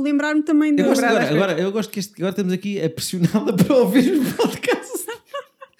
[0.00, 0.84] lembrar-me também Eu do.
[0.84, 4.24] gosto agora, agora, eu gosto que este, agora estamos aqui a pressioná-la para ouvir o
[4.34, 5.06] podcast.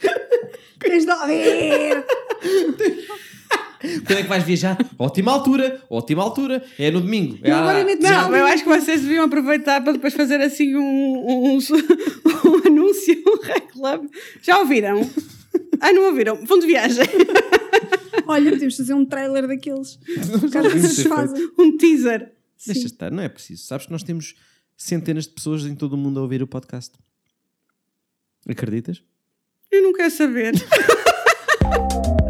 [0.80, 2.04] Tens de ouvir!
[4.06, 4.78] Quando é que vais viajar?
[4.98, 6.62] Ótima altura, ótima altura.
[6.78, 7.38] É no domingo.
[7.42, 10.14] É Eu agora à- meto Não, já eu acho que vocês deviam aproveitar para depois
[10.14, 11.58] fazer assim um, um, um
[12.66, 14.08] anúncio, um reclame.
[14.40, 15.08] Já ouviram?
[15.80, 16.36] Ah, não ouviram?
[16.46, 17.04] Fundo de viagem.
[18.26, 19.98] Olha, podemos fazer um trailer daqueles.
[20.50, 21.50] que às vezes se fazem.
[21.58, 22.30] Um teaser.
[22.66, 22.86] Deixa Sim.
[22.86, 23.64] estar, não é preciso.
[23.64, 24.34] Sabes que nós temos
[24.76, 26.96] centenas de pessoas em todo o mundo a ouvir o podcast.
[28.48, 29.02] Acreditas?
[29.70, 30.54] Eu não quero saber.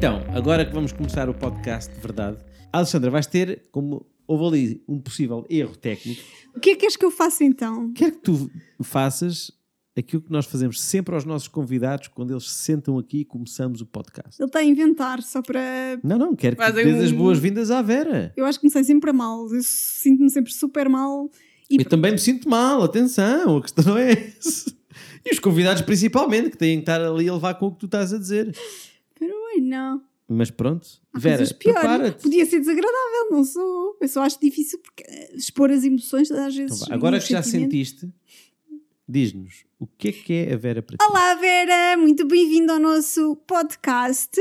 [0.00, 2.38] Então, agora que vamos começar o podcast de verdade,
[2.72, 6.22] Alexandra, vais ter, como houve ali um possível erro técnico,
[6.56, 7.92] O que é que queres que eu faça então?
[7.92, 8.50] quero que tu
[8.82, 9.50] faças
[9.94, 13.82] aquilo que nós fazemos sempre aos nossos convidados quando eles se sentam aqui e começamos
[13.82, 14.40] o podcast.
[14.40, 15.60] Ele está a inventar só para.
[16.02, 18.32] Não, não, quero que tu Fazem dês as um- boas-vindas à Vera.
[18.38, 19.46] Eu acho que comecei sempre a mal.
[19.52, 21.30] Eu sinto-me sempre super mal.
[21.68, 24.72] E Eu também me sinto mal, atenção, a questão não é essa.
[25.26, 27.86] E os convidados principalmente, que têm que estar ali a levar com o que tu
[27.86, 28.56] estás a dizer.
[29.60, 30.02] Não.
[30.32, 32.22] Mas pronto, Há Vera, prepara-te.
[32.22, 33.96] Podia ser desagradável, não sou.
[34.00, 36.86] Eu só acho difícil porque eh, expor as emoções às Então vezes.
[36.88, 38.08] vá, Agora que já sentiste,
[39.08, 41.04] diz-nos o que é que é a Vera para ti?
[41.04, 44.40] Olá, Vera, muito bem-vindo ao nosso podcast.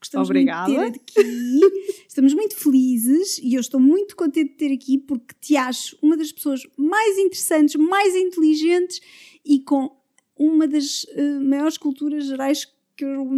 [0.00, 0.68] Gostamos Obrigada.
[0.72, 1.60] muito de ter aqui.
[2.08, 6.16] Estamos muito felizes e eu estou muito contente de ter aqui porque te acho uma
[6.16, 9.00] das pessoas mais interessantes, mais inteligentes
[9.44, 9.94] e com
[10.36, 12.66] uma das eh, maiores culturas gerais
[12.96, 13.30] que eu,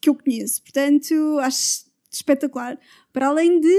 [0.00, 0.62] que eu conheço.
[0.62, 2.78] Portanto, acho espetacular.
[3.12, 3.76] Para além de,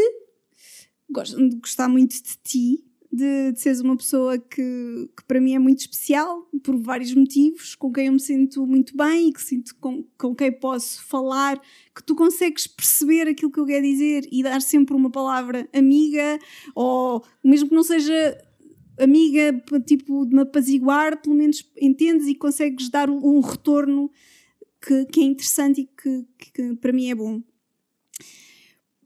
[1.59, 5.79] gostar muito de ti, de, de seres uma pessoa que, que para mim é muito
[5.79, 10.03] especial por vários motivos, com quem eu me sinto muito bem e que sinto com,
[10.17, 11.59] com quem posso falar,
[11.95, 16.37] que tu consegues perceber aquilo que eu quero dizer e dar sempre uma palavra amiga,
[16.75, 18.37] ou mesmo que não seja
[18.99, 24.11] amiga, tipo de me apaziguar, pelo menos entendes e consegues dar um retorno
[24.87, 27.41] que, que é interessante e que, que- que para mim é bom.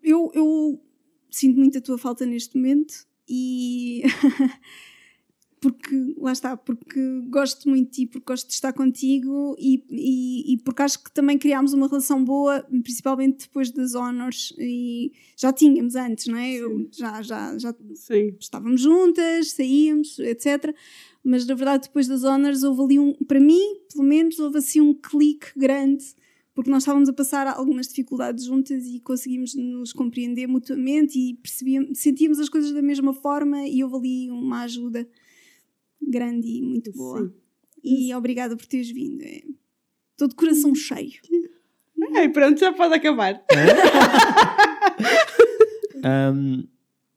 [0.04, 0.82] Eu, eu
[1.30, 4.02] sinto muito a tua falta neste momento e
[5.62, 7.00] porque lá está, porque
[7.30, 11.12] gosto muito de ti, porque gosto de estar contigo e, e, e porque acho que
[11.12, 16.52] também criámos uma relação boa, principalmente depois das honors e já tínhamos antes, não é?
[16.54, 18.36] Eu, já, já, já Sim.
[18.40, 20.76] estávamos juntas, saíamos, etc.
[21.24, 24.82] Mas na verdade, depois das honors, houve ali um, para mim, pelo menos, houve assim
[24.82, 26.04] um clique grande,
[26.54, 32.00] porque nós estávamos a passar algumas dificuldades juntas e conseguimos nos compreender mutuamente e percebíamos,
[32.00, 35.08] sentíamos as coisas da mesma forma e houve ali uma ajuda
[36.02, 37.28] grande e muito boa.
[37.28, 37.34] Sim.
[37.84, 39.22] E obrigada por teres vindo.
[39.22, 39.42] É.
[40.12, 41.14] Estou de coração cheio.
[42.16, 43.44] Ai, pronto, já pode acabar.
[46.04, 46.64] Ahm,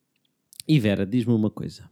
[0.68, 1.90] e Vera, diz-me uma coisa.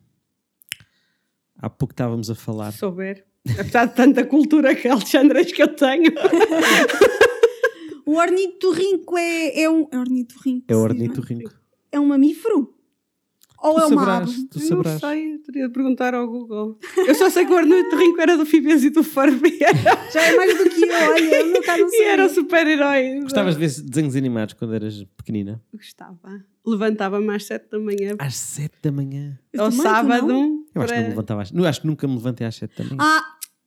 [1.62, 2.72] Há pouco estávamos a falar.
[2.72, 3.24] Souber.
[3.58, 6.12] Apesar de tanta cultura que Alexandras que eu tenho.
[8.04, 9.86] O ornitorrinco é, é um.
[9.90, 10.64] É ornitorrinco.
[10.68, 11.50] É o sim, ornitorrinco.
[11.90, 12.74] É um mamífero?
[13.62, 14.48] Ou Tu é uma sabrás, ave?
[14.48, 15.00] tu Eu sabrás.
[15.00, 16.78] não sei, teria de perguntar ao Google.
[16.96, 19.68] Eu só sei que o ornitorrinco era do Fibes e do Farbeira.
[20.12, 22.04] Já é mais do que eu, olha, meu cara não E sei.
[22.06, 23.20] era o super-herói.
[23.20, 25.62] Gostavas de ver desenhos animados quando eras pequenina?
[25.72, 26.44] Gostava.
[26.66, 28.16] Levantava-me às 7 da manhã.
[28.18, 29.38] Às 7 da manhã.
[29.52, 30.61] Eu Ao sábado.
[30.74, 31.50] Eu acho que não me levantava às...
[31.52, 32.96] Eu acho que nunca me levantei às 7 da manhã.
[33.00, 33.24] Ah,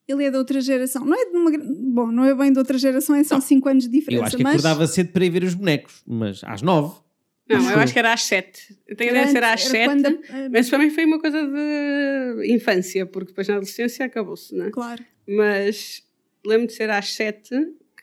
[0.07, 1.05] ele é de outra geração.
[1.05, 1.51] Não é de uma.
[1.93, 4.21] Bom, não é bem de outra geração, é só 5 anos de diferença.
[4.21, 7.03] eu acho que mas acordava cedo para ir ver os bonecos, mas às 9.
[7.47, 7.79] Não, Acho eu eu.
[7.79, 8.79] acho que era às 7.
[8.87, 9.77] Eu tenho a era ideia de ser às antes, 7.
[9.77, 14.03] era quando a- Mas para mim foi uma coisa de infância, porque depois na adolescência
[14.05, 14.71] acabou-se, não é?
[14.71, 15.03] Claro.
[15.27, 16.01] Mas
[16.45, 17.49] lembro de ser às 7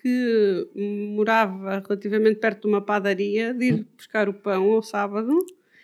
[0.00, 0.68] que
[1.14, 5.36] morava relativamente perto de uma padaria, de ir buscar o pão ao sábado.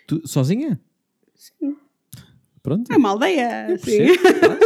[0.07, 0.81] Tu, sozinha?
[1.35, 1.77] Sim.
[2.69, 2.93] Pronto.
[2.93, 3.69] É uma aldeia.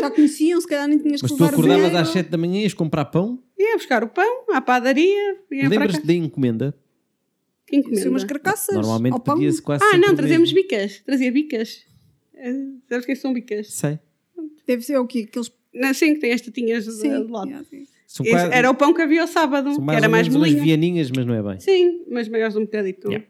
[0.00, 2.36] Já conheciam, se calhar nem tinhas que Mas tu levar o acordavas às 7 da
[2.38, 3.42] manhã e ias comprar pão?
[3.58, 6.74] Ia buscar o pão à padaria, Lembras-te da encomenda?
[7.66, 8.10] Que é encomenda?
[8.10, 8.74] umas carcaças.
[8.74, 11.00] Normalmente pedia-se quase Ah, não, trazíamos bicas.
[11.06, 11.84] Trazia bicas.
[12.34, 12.52] Eh,
[12.88, 13.72] Sabes o que são bicas?
[13.72, 13.98] Sei.
[14.66, 15.26] Deve ser o quê?
[15.28, 15.50] Aqueles.
[15.72, 17.26] Não, sim, que tem as tetinhas de, Sim.
[17.30, 17.46] lado.
[17.48, 17.86] yeah, sim.
[18.06, 20.26] São Esse quase- Era o pão que havia ao sábado, são que mais era mais
[20.28, 20.64] menos umas molinho.
[20.64, 21.60] vianinhas, mas não é bem.
[21.60, 23.08] Sim, mas maiores um bocadito.
[23.08, 23.26] Yeah.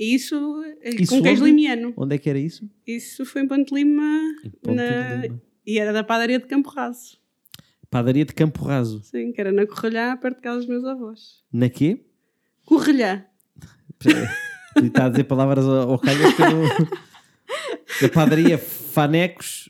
[0.00, 0.34] E isso,
[0.80, 1.50] eh, Isso com queijo onde?
[1.50, 1.92] limiano.
[1.94, 2.66] Onde é que era isso?
[2.86, 5.40] Isso foi em Ponte Lima, Em Ponte na- Lima.
[5.66, 7.18] e era da padaria de Campo Raso.
[7.90, 9.02] Padaria de Campo Raso.
[9.02, 11.44] Sim, que era na Correlhã, perto de casa dos meus avós.
[11.52, 12.02] Na quê?
[12.64, 13.26] Correlhã.
[14.76, 16.62] Ele está a dizer palavras ao, ao calhas que eu não-
[18.00, 19.68] Da padaria Fanecos,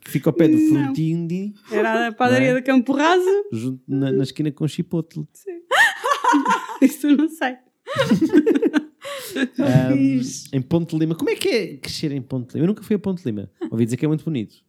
[0.00, 0.56] que fica ao pé do.
[0.56, 2.54] Frutindi, Era a padaria é?
[2.54, 3.28] de Campo Raso.
[3.52, 5.26] junto na, na esquina com Chipotle.
[6.80, 7.56] Isso eu não sei.
[9.58, 10.52] Ahm, Fiz.
[10.52, 11.14] em Ponte de Lima.
[11.14, 12.64] Como é que é crescer em Ponte de Lima?
[12.64, 13.50] Eu nunca fui a Ponte de Lima.
[13.70, 14.64] Ouvi dizer que é muito bonito.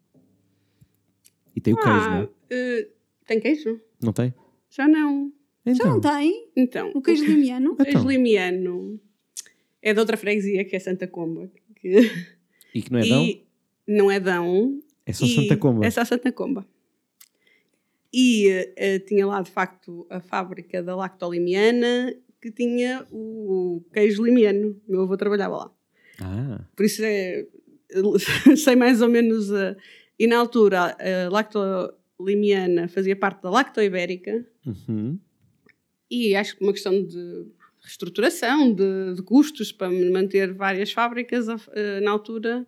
[1.55, 2.55] E tem o queijo, não Ah, é?
[2.79, 2.87] eh,
[3.25, 3.79] tem queijo?
[4.01, 4.33] Não tem?
[4.69, 5.31] Já não.
[5.65, 6.49] Já Então, não tem?
[6.55, 7.71] Então, O queijo limiano?
[7.73, 8.09] o queijo Então.
[8.09, 8.99] limiano
[9.81, 11.49] é de outra freguesia, que é Santa Comba.
[11.75, 12.11] que-
[12.73, 13.23] E que não é Dão?
[13.25, 13.45] E
[13.87, 14.79] não é Dão.
[15.05, 15.85] É só Santa Comba.
[15.85, 16.65] É só Santa Comba.
[18.13, 18.47] E
[18.77, 24.79] eh, tinha lá, de facto, a fábrica da Lactolimiana, que tinha o queijo limiano.
[24.87, 25.71] Meu avô trabalhava lá.
[26.21, 27.45] Ah, Por isso é,
[28.57, 29.51] sei mais ou menos.
[29.53, 29.75] a-
[30.19, 34.45] e na altura, a Lactolimiana fazia parte da Lactoibérica.
[34.65, 35.19] uhum.
[36.09, 37.45] E acho que uma questão de
[37.81, 42.65] reestruturação, de, de custos para manter várias fábricas, a- eh, na altura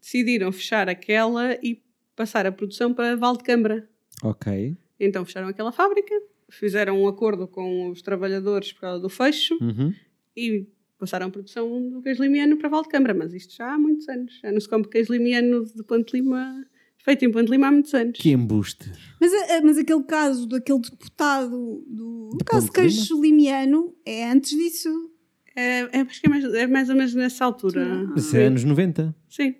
[0.00, 1.82] decidiram fechar aquela e
[2.16, 3.88] passar a produção para Valdecambra.
[4.22, 4.76] ok.
[4.98, 6.14] Então fecharam aquela fábrica,
[6.50, 9.92] fizeram um acordo com os trabalhadores por causa do fecho Uhum.
[10.36, 10.66] e
[10.98, 13.14] passaram a produção do queijo limiano para Valdecambra.
[13.14, 14.38] Mas isto já há muitos anos.
[14.42, 16.64] Já não se come queijo limiano de Ponte Lima,
[16.98, 18.18] feito em Ponte Lima há muitos anos.
[18.18, 18.90] Que embuste.
[19.20, 25.10] Mas, eh, mas aquele caso daquele deputado do De caso queijo limiano é antes disso.
[25.56, 27.84] É, é, acho que é mais, é mais ou menos nessa altura.
[28.14, 29.14] Mas isso é anos 90.
[29.28, 29.54] Sim.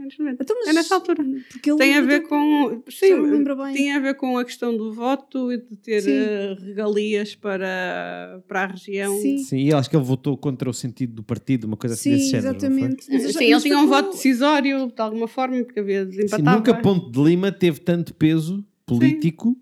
[0.00, 0.42] Anos 90.
[0.42, 1.24] Então, mas- É nessa altura.
[1.50, 2.82] Porque ele Tem a ver com.
[2.88, 3.42] Sim,
[3.74, 6.10] tem a ver com a questão do voto e de ter Sim.
[6.12, 9.16] eh, regalias para, para a região.
[9.18, 9.38] Sim.
[9.38, 12.16] Sim, e acho que ele votou contra o sentido do partido, uma coisa assim Sim,
[12.16, 12.52] desse género.
[12.52, 12.68] não foi?
[12.68, 13.06] exatamente.
[13.10, 15.80] Mas Sim, já- ele mas tinha um foi com- voto decisório, de alguma forma, porque
[15.80, 16.56] havia Sim, desempatava.
[16.56, 19.56] nunca Ponte de Lima teve tanto peso político.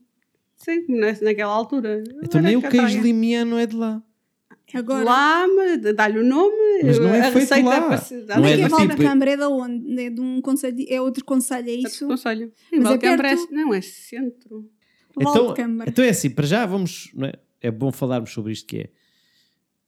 [0.57, 2.03] Sim, como na- naquela altura.
[2.23, 4.03] Então nem o queijo limiano é de lá.
[4.75, 7.97] Agora, Lá, mas dá-lhe o nome, Mas não é a feito receita lá.
[7.99, 9.31] se- dá Não Onde é é que é do tipo- Câmara?
[9.31, 10.01] É de onde?
[10.03, 12.07] É de um conselho, é outro conselho, é isso?
[12.07, 12.53] Conselho.
[12.73, 13.53] Mas é Valdecambra perto?
[13.55, 14.69] Não, é centro.
[15.19, 15.55] Então,
[15.87, 17.11] então é assim, para já vamos.
[17.15, 17.33] não é?
[17.63, 18.91] é bom falarmos sobre isto que é.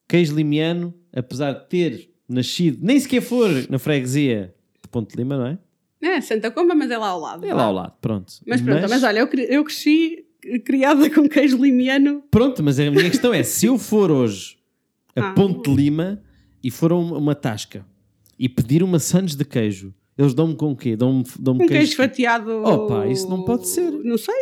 [0.09, 5.37] Queijo limiano, apesar de ter nascido, nem sequer for na freguesia de Ponte de Lima,
[5.37, 5.59] não é?
[6.01, 7.45] É, Santa Comba, mas é lá ao lado.
[7.45, 8.33] É lá ao lado, pronto.
[8.47, 10.25] Mas pronto, mas, olha, eu, eu cresci
[10.65, 12.23] criada com queijo limiano.
[12.31, 14.57] Pronto, mas a minha questão é: se eu for hoje
[15.19, 15.33] a Ah.
[15.35, 16.23] Ponte de Lima
[16.63, 17.85] e for a uma, tasca
[18.39, 20.97] e pedir uma sandes de queijo, eles dão-me com o quê?
[20.97, 22.51] Dão-me dão Um queijo fatiado.
[22.63, 23.91] Opa, isso não pode ser.
[23.91, 24.35] Não sei,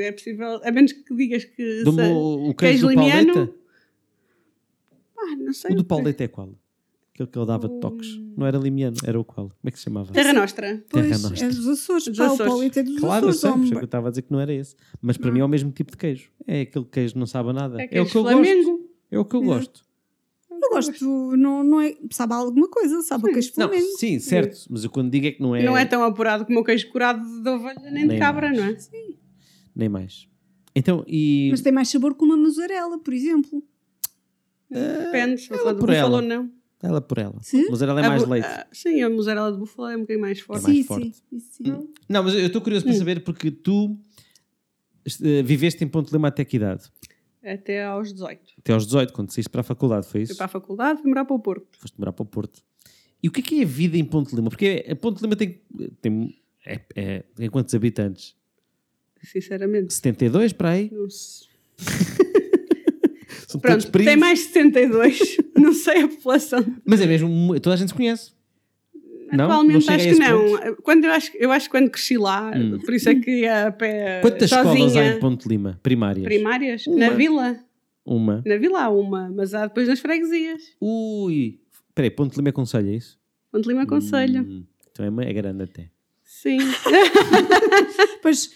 [0.00, 0.60] é possível.
[0.64, 1.82] A menos que digas que.
[1.84, 3.54] Se- o, o queijo, queijo do limiano, Pauleta?
[5.18, 5.72] Ah, não sei.
[5.72, 6.54] O do Pauleta é qual?
[7.14, 8.18] Aquele que ele dava de toques.
[8.36, 9.48] Não era limiano, era o qual?
[9.48, 10.10] Como é que se chamava?
[10.12, 10.66] Terra Nostra.
[10.68, 11.46] Terra Pois, Nostra.
[11.46, 12.52] é dos Açores, Dos pá, o Açores.
[12.52, 14.40] Paulito é dos Claro, eu Açores, isso é que eu estava a dizer que não
[14.40, 14.74] era esse.
[15.02, 16.30] Mas para mim é o mesmo tipo de queijo.
[16.46, 17.82] É aquele queijo que não sabe a nada.
[17.82, 18.64] É É, o queijo que eu Flamengo.
[18.70, 18.90] gosto.
[19.10, 19.56] É o que eu Exato.
[19.58, 19.84] gosto.
[20.62, 23.86] Eu gosto, não, não é, sabe a alguma coisa, sabe a queijo Não, flamengo.
[23.98, 24.66] sim, certo.
[24.70, 26.88] Mas eu quando digo é que não é, Não é tão apurado como o queijo
[26.90, 28.58] curado de ovelha nem, Nem de cabra, mais.
[28.58, 28.76] não é?
[29.74, 30.28] nem mais.
[30.74, 33.62] Então, e Mas tem mais sabor que uma mussarela, por exemplo.
[34.70, 36.16] Depende, se ela de por ela.
[36.16, 36.50] ou não.
[36.82, 37.36] ela por ela.
[37.42, 37.66] Sim?
[37.68, 38.46] Mas ela é A mais leite.
[38.46, 40.62] ah, sim, a mussarela de búfalo é um bocadinho mais forte.
[40.62, 41.12] mais sim, forte.
[41.28, 41.88] sim, sim.
[42.08, 42.90] Não, mas eu estou curioso Hum.
[42.90, 43.96] para saber porque tu
[45.24, 46.84] eh, viveste em Ponte de Lima até que idade?
[47.44, 48.40] Até aos 18.
[48.58, 50.36] Até aos 18, quando saíste para a faculdade, foi Fui isso?
[50.36, 51.66] para a faculdade, fui morar para o Porto.
[51.78, 52.62] Foste morar para o Porto.
[53.22, 54.48] E o que é que é a vida em Ponte de Lima?
[54.50, 55.60] Porque a Ponte de Lima tem,
[56.00, 58.34] tem, é, é- tem quantos habitantes?
[59.22, 59.92] Sinceramente.
[59.92, 60.90] 72 para aí?
[60.92, 61.48] Não sei.
[63.46, 65.36] São Pronto, tem mais de 72.
[65.56, 66.64] não sei a população.
[66.84, 68.32] Mas é mesmo, toda a gente se conhece.
[69.36, 69.44] Não?
[69.44, 70.76] Atualmente Não acho que não.
[70.82, 72.78] Quando eu, acho, eu acho que quando cresci lá, Hum.
[72.84, 74.86] por isso é que ia a pé Quantas sozinha.
[74.86, 75.78] escolas há em Ponte Lima?
[75.82, 76.24] Primárias?
[76.24, 76.86] Primárias?
[76.86, 76.96] Uma.
[76.98, 77.56] Na vila.
[78.04, 78.42] Uma.
[78.46, 80.62] Na vila há uma, mas há depois nas freguesias.
[80.80, 81.60] Ui.
[81.88, 83.18] Espera aí, Ponte Lima é conselho, é isso?
[83.52, 84.42] Ponte Lima Conselho.
[84.42, 85.90] Hum, então é, uma- é grande até.
[86.24, 86.58] Sim.
[88.22, 88.50] Pois,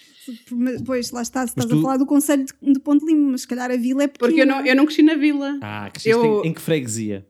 [0.85, 3.49] pois lá está, estás tu- a falar do Conselho de, de Ponte Lima, mas se
[3.49, 4.29] calhar a vila é pequena.
[4.29, 5.59] Porque eu não, eu não cresci na vila.
[5.63, 7.27] Ah, que Eu- em, em que freguesia?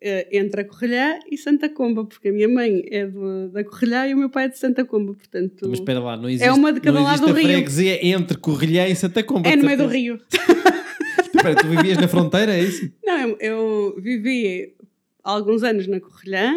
[0.00, 3.06] Eh, entre a Correlhã e Santa Comba, porque a minha mãe é
[3.52, 6.28] da Correlhã e o meu pai é de Santa Comba, portanto Mas espera lá, não
[6.28, 7.44] existe, É uma de cada não lado do a rio.
[7.48, 9.48] freguesia entre Corrilhã e Santa Comba.
[9.48, 10.20] é no meio do rio.
[11.34, 12.90] Espera, tu vivias na fronteira, é isso?
[13.04, 14.74] Não, eu, eu vivi
[15.22, 16.54] alguns anos na Correlhã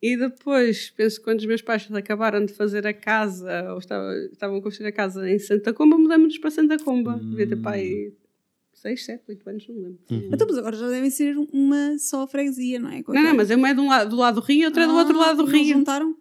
[0.00, 4.14] e depois, penso que quando os meus pais acabaram de fazer a casa, ou estava-
[4.32, 7.18] estavam a construir a casa em Santa Comba, mudamos-nos para Santa Comba.
[7.22, 8.12] Devia ter pai
[8.82, 9.98] 6, 7, 8 anos, não me lembro.
[10.10, 10.30] Uhum.
[10.32, 13.02] Então, mas agora já devem ser uma só freguesia, não é?
[13.02, 14.84] Com Não, não, mas uma é de um lado, do lado do rio e outra
[14.84, 15.74] é do outro Ah, lado do não rio.
[15.76, 16.16] juntaram?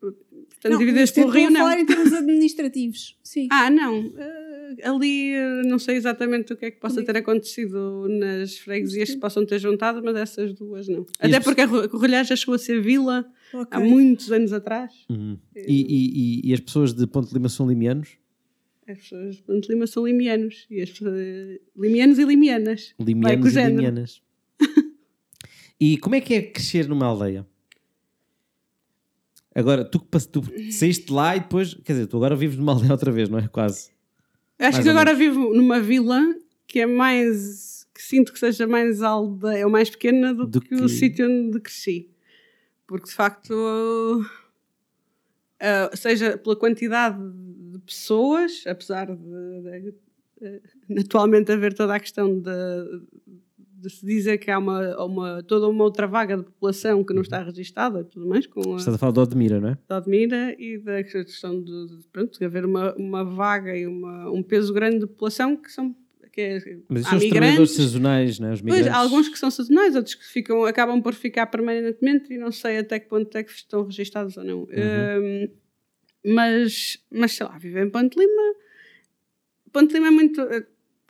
[0.00, 1.60] Portanto, não, divididas é pelo rio, não.
[1.60, 3.16] falar em termos administrativos.
[3.24, 3.48] Sim.
[3.50, 4.12] Ah, não.
[4.16, 9.08] Eh, ali, eh, não sei exatamente o que é que possa ter acontecido nas freguesias
[9.08, 11.06] que se possam ter juntado, mas essas duas não.
[11.18, 13.66] Até porque a Corrolhá já chegou a ser vila Ok.
[13.70, 14.92] há muitos anos atrás.
[15.08, 15.38] Uhum.
[15.56, 18.18] E, e- e- e as pessoas de Ponte de Lima são limianos?
[18.90, 20.66] As pessoas de Ponte Lima são limianos.
[20.70, 21.14] E as pessoas,
[21.76, 22.94] limianos e limianas.
[22.98, 24.22] Limianos e limianas.
[25.80, 27.46] e como é que é crescer numa aldeia?
[29.54, 30.42] Agora, tu, tu
[30.72, 33.48] saíste lá e depois, quer dizer, tu agora vives numa aldeia outra vez, não é?
[33.48, 33.90] Quase.
[34.58, 36.20] Acho Mais que agora vivo numa vila
[36.66, 37.86] que é mais.
[37.94, 41.28] que sinto que seja mais aldeia ou mais pequena do, Do que, que- o sítio
[41.28, 42.10] onde cresci.
[42.86, 44.24] Porque de facto.
[45.60, 47.18] Ah, seja pela quantidade
[47.72, 49.94] de pessoas, apesar de, de-
[50.88, 52.50] de- atualmente haver toda a questão de,
[53.82, 57.22] de se dizer que há uma, uma, toda uma outra vaga de população que não
[57.22, 59.78] está registada e tudo mais, com a, Estás a falar de Odmira, não é?
[59.88, 64.30] da Admira e da questão de, de, pronto, de haver uma, uma vaga e uma,
[64.30, 65.94] um peso grande de população que são
[66.30, 68.52] que Mas isso há são os trabalhadores sazonais, não é?
[68.52, 68.94] Os pois, migrantes.
[68.94, 72.78] há alguns que são sazonais, outros que ficam, acabam por ficar permanentemente e não sei
[72.78, 74.62] até que ponto é que estão registados ou não.
[74.62, 75.48] Hum,
[76.24, 78.54] mas, mas sei lá, viver em Ponte Lima,
[79.72, 80.40] Ponte Lima é muito.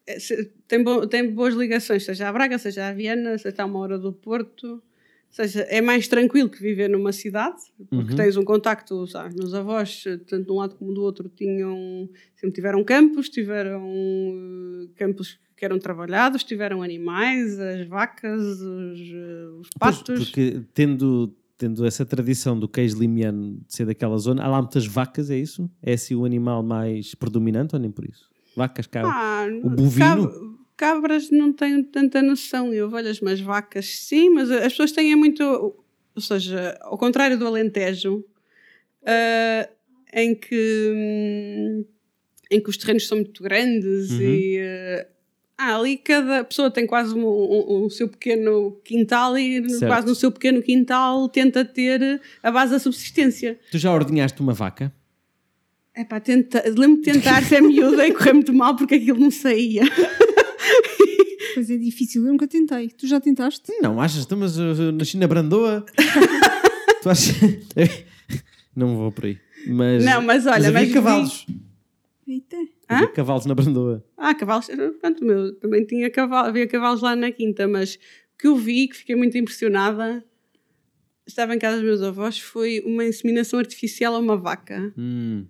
[0.07, 3.67] eh, se- tem, bo- tem boas ligações, seja a Braga, seja a Viana, seja a
[3.67, 4.83] uma hora do Porto.
[5.31, 7.57] Ou seja, é mais tranquilo que viver numa cidade,
[7.89, 8.17] porque Uhum.
[8.17, 9.35] tens um contacto, sabe?
[9.39, 14.89] Meus avós, tanto de um lado como do outro, tinham, sempre tiveram campos, tiveram eh,
[14.97, 21.87] campos que eram trabalhados, tiveram animais, as vacas, os, eh, os Pois, porque tendo, tendo
[21.87, 25.71] essa tradição do queijo limiano de ser daquela zona, há lá muitas vacas, é isso?
[25.81, 28.29] É assim o animal mais predominante ou nem por isso?
[28.57, 29.15] Vacas, cabras.
[29.15, 30.50] Ah, o bovino?
[30.81, 35.43] Cabras não tenho tanta noção e ovelhas, mas vacas sim, mas as pessoas têm muito.
[35.43, 38.25] Ou seja, ao contrário do Alentejo,
[39.05, 39.69] ah,
[40.15, 40.93] em que.
[40.95, 41.85] hum,
[42.53, 44.21] em que os terrenos são muito grandes Uhum.
[44.23, 44.59] e.
[44.61, 45.07] ah,
[45.63, 49.87] ah, ali cada pessoa tem quase um, um- um seu pequeno quintal e Certo.
[49.87, 53.59] quase no seu pequeno quintal tenta ter a base da subsistência.
[53.71, 54.91] Tu já ordenhaste uma vaca?
[55.95, 56.63] É pá, tenta...
[56.67, 59.83] lembro-me de tentar ser miúda e correr muito mal porque aquilo não saía.
[61.61, 62.88] Pois é difícil, eu nunca tentei.
[62.88, 63.71] Tu já tentaste?
[63.83, 64.25] Não, achas?
[64.25, 65.85] Então, mas uh, nasci na Brandoa.
[67.02, 67.37] tu achas.
[68.75, 69.38] não vou por aí.
[69.67, 71.47] Mas, Não, mas olha, havia mas vi- cavalos.
[72.26, 72.57] Eita.
[72.88, 74.02] Havia cavalos na Brandoa.
[74.17, 74.69] Ah, cavalos.
[75.02, 78.88] Pronto, meu, também tinha cavalo, havia cavalos lá na quinta, mas o que eu vi,
[78.88, 80.25] que fiquei muito impressionada,
[81.26, 84.95] estava em casa dos meus avós, foi uma inseminação artificial a uma vaca.
[84.97, 85.45] Hum.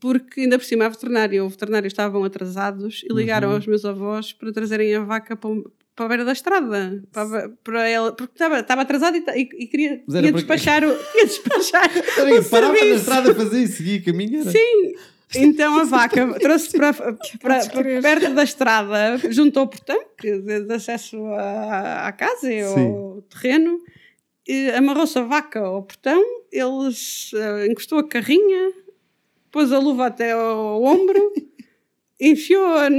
[0.00, 3.54] Porque ainda por cima a veterinária, o veterinário estavam atrasados e ligaram Uhum.
[3.56, 7.02] aos meus avós para trazerem a vaca para, o- para a beira da estrada.
[7.12, 10.46] Para, para ela, porque estava, estava atrasado e, e, e queria, Mas era ia porque-
[10.46, 10.88] despachar o.
[11.16, 12.94] Ia despachar o parava na serviço.
[13.00, 14.40] estrada a fazer isso, seguia caminho.
[14.40, 14.50] Era.
[14.50, 14.94] Sim.
[15.34, 17.16] Então a vaca trouxe para, para,
[17.68, 23.80] para perto da estrada, junto ao portão, de, acesso à, à casa e ao terreno,
[24.46, 26.22] e amarrou-se a vaca ao portão,
[26.52, 28.72] eles eh, encostou a carrinha,
[29.56, 31.32] pôs a luva até ao ombro,
[32.20, 32.90] enfiou-a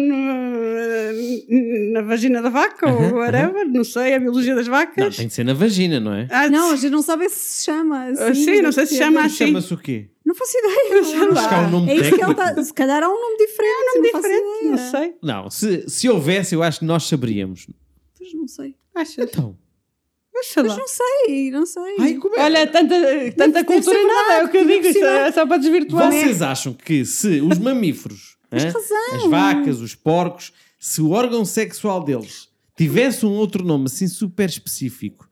[1.91, 5.15] na vagina da vaca, ou whatever, não sei, a biologia das Não, vacas.
[5.17, 6.27] tem de ser na vagina, não é?
[6.31, 8.23] Ah, Não, a gente não sabe se se chama assim.
[8.23, 9.35] Ah, sim, não sei se chama assim.
[9.47, 10.09] Chama-se o quê?
[10.25, 10.99] Não faço ideia.
[11.01, 12.63] Acho que há um nome É isso que ele está.
[12.63, 13.71] Se calhar há um nome diferente.
[13.71, 15.15] É um nome não diferente, não sei.
[15.21, 17.67] Não, se, se houvesse, eu acho que nós saberíamos.
[18.17, 18.73] Pois não sei.
[18.95, 19.17] Achas?
[19.19, 19.55] Então.
[20.37, 20.63] Mas sei.
[20.63, 21.95] Mas não sei, não sei.
[21.99, 22.43] Ai, como é?
[22.43, 22.95] Olha, tanta,
[23.35, 26.11] tanta cultura e nada, é o que eu digo, é só para desvirtuar.
[26.11, 29.15] Vocês acham que se os mamíferos, razão.
[29.15, 34.47] as vacas, os porcos, se o órgão sexual deles tivesse um outro nome assim super
[34.47, 35.27] específico,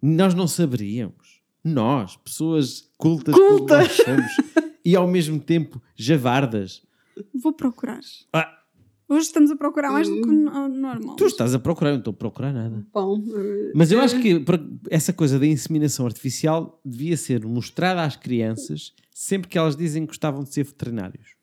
[0.00, 1.42] nós não saberíamos?
[1.62, 3.78] Nós, pessoas cultas, como Cultas.
[3.88, 4.32] nós somos,
[4.84, 6.82] e ao mesmo tempo javardas.
[7.34, 8.00] Vou procurar.
[8.32, 8.48] Ah,
[9.08, 11.14] Hoje estamos a procurar mais do que no- normal.
[11.14, 12.84] tu estás a procurar, eu não estou a procurar nada.
[12.92, 14.60] Bom, eh, Mas eu acho que por-
[14.90, 20.08] essa coisa da inseminação artificial devia ser mostrada às crianças sempre que elas dizem que
[20.08, 21.36] gostavam de ser veterinários.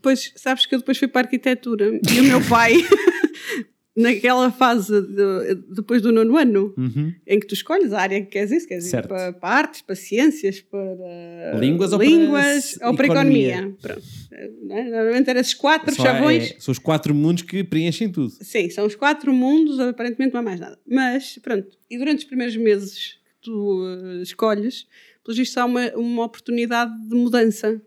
[0.00, 2.74] Pois, sabes que eu depois fui para a arquitetura e o meu pai,
[4.02, 7.12] naquela fase de- depois do nono ano, Uhum.
[7.26, 9.06] em que tu escolhes a área que queres ir, se queres Certo.
[9.06, 13.48] ir para, para artes, para ciências, para Línguas ou para línguas ou para economia?
[13.54, 13.76] economia.
[13.82, 14.02] Pronto.
[14.62, 14.84] Né?
[14.84, 16.52] Normalmente eram esses quatro Só chavões.
[16.52, 18.32] é- são os quatro mundos que preenchem tudo.
[18.40, 20.78] Sim, são os quatro mundos, aparentemente não há mais nada.
[20.86, 24.86] Mas, pronto, e durante os primeiros meses que tu eh, escolhes,
[25.24, 27.80] pelo visto há uma, uma oportunidade de mudança.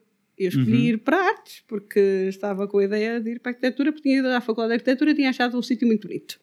[0.43, 0.83] Eu escolhi Uhum.
[0.93, 4.19] ir para artes, porque estava com a ideia de ir para a arquitetura, porque tinha
[4.19, 6.39] ido à faculdade de arquitetura e tinha achado um sítio muito bonito,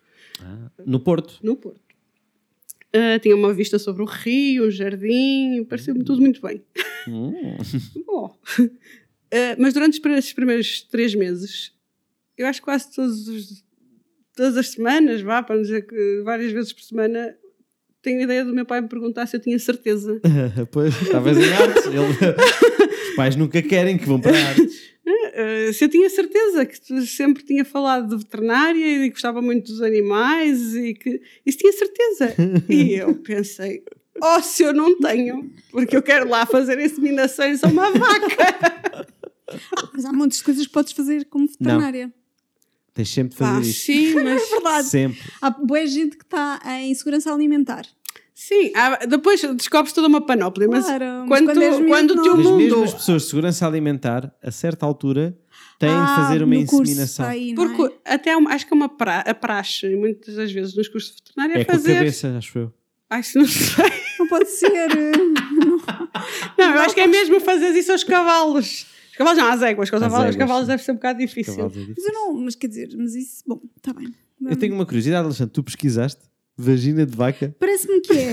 [0.87, 1.39] No Porto.
[1.43, 1.81] no Porto.
[2.93, 6.63] Ah, tinha uma vista sobre o rio, um jardim, pareceu-me tudo muito bem.
[7.07, 7.33] Hum.
[8.07, 8.37] Bom,
[9.31, 11.71] Uh, mas durante esses primeiros três meses,
[12.39, 13.63] eu acho que quase todos os-
[14.35, 17.37] todas as semanas, vá, para dizer que várias vezes por semana,
[18.01, 20.19] tenho a ideia do meu pai me perguntar se eu tinha certeza.
[20.73, 21.85] pois, estavas em artes.
[21.85, 21.97] Ele-
[23.19, 24.89] pais nunca querem que vão para artes.
[25.09, 29.41] Uh, se eu tinha certeza que tu sempre tinha falado de veterinária e que gostava
[29.41, 32.35] muito dos animais e que isso tinha certeza.
[32.69, 33.83] E eu pensei,
[34.23, 39.07] oh, se eu não tenho, porque eu quero lá fazer inseminações a uma vaca.
[39.95, 42.13] Mas há montes de coisas que podes fazer como veterinária.
[42.93, 43.81] Tens sempre de fazer Ah, isto.
[43.87, 44.89] sim, mas É verdade.
[44.89, 45.21] Sempre.
[45.41, 47.87] Há boa gente que está em segurança alimentar.
[48.41, 52.11] Sim, há- depois descobres toda uma panóplia, mas Claro, mas quando, quando és tu- quando
[52.13, 52.37] o teu não.
[52.37, 52.57] Mas mundo.
[52.59, 55.37] mesmo as pessoas de segurança alimentar, a certa altura,
[55.79, 57.27] têm de Ah, fazer uma inseminação.
[57.27, 57.77] aí, não é?
[57.77, 61.11] Porque até uma- acho que é uma pra, a praxe, muitas das vezes nos cursos
[61.15, 61.95] de veterinária, É é com a fazer.
[61.95, 62.73] cabeça, acho eu.
[63.11, 63.85] Acho, não sei.
[64.19, 64.67] Não pode ser.
[64.73, 65.13] eh,
[66.59, 68.87] Não, eu acho que é mesmo fazer isso aos cavalos.
[69.13, 69.89] Os cavalos não, às éguas.
[69.91, 71.55] que Os cavalos, cavalos deve ser um bocado difícil.
[71.55, 72.05] É Mas difícil.
[72.07, 74.13] eu não, mas quer dizer, mas isso, bom, está bem.
[74.43, 75.53] Eu tenho uma curiosidade, Alexandre.
[75.53, 76.21] Tu pesquisaste
[76.59, 77.55] vagina de vaca?
[77.61, 78.33] Parece-me que é.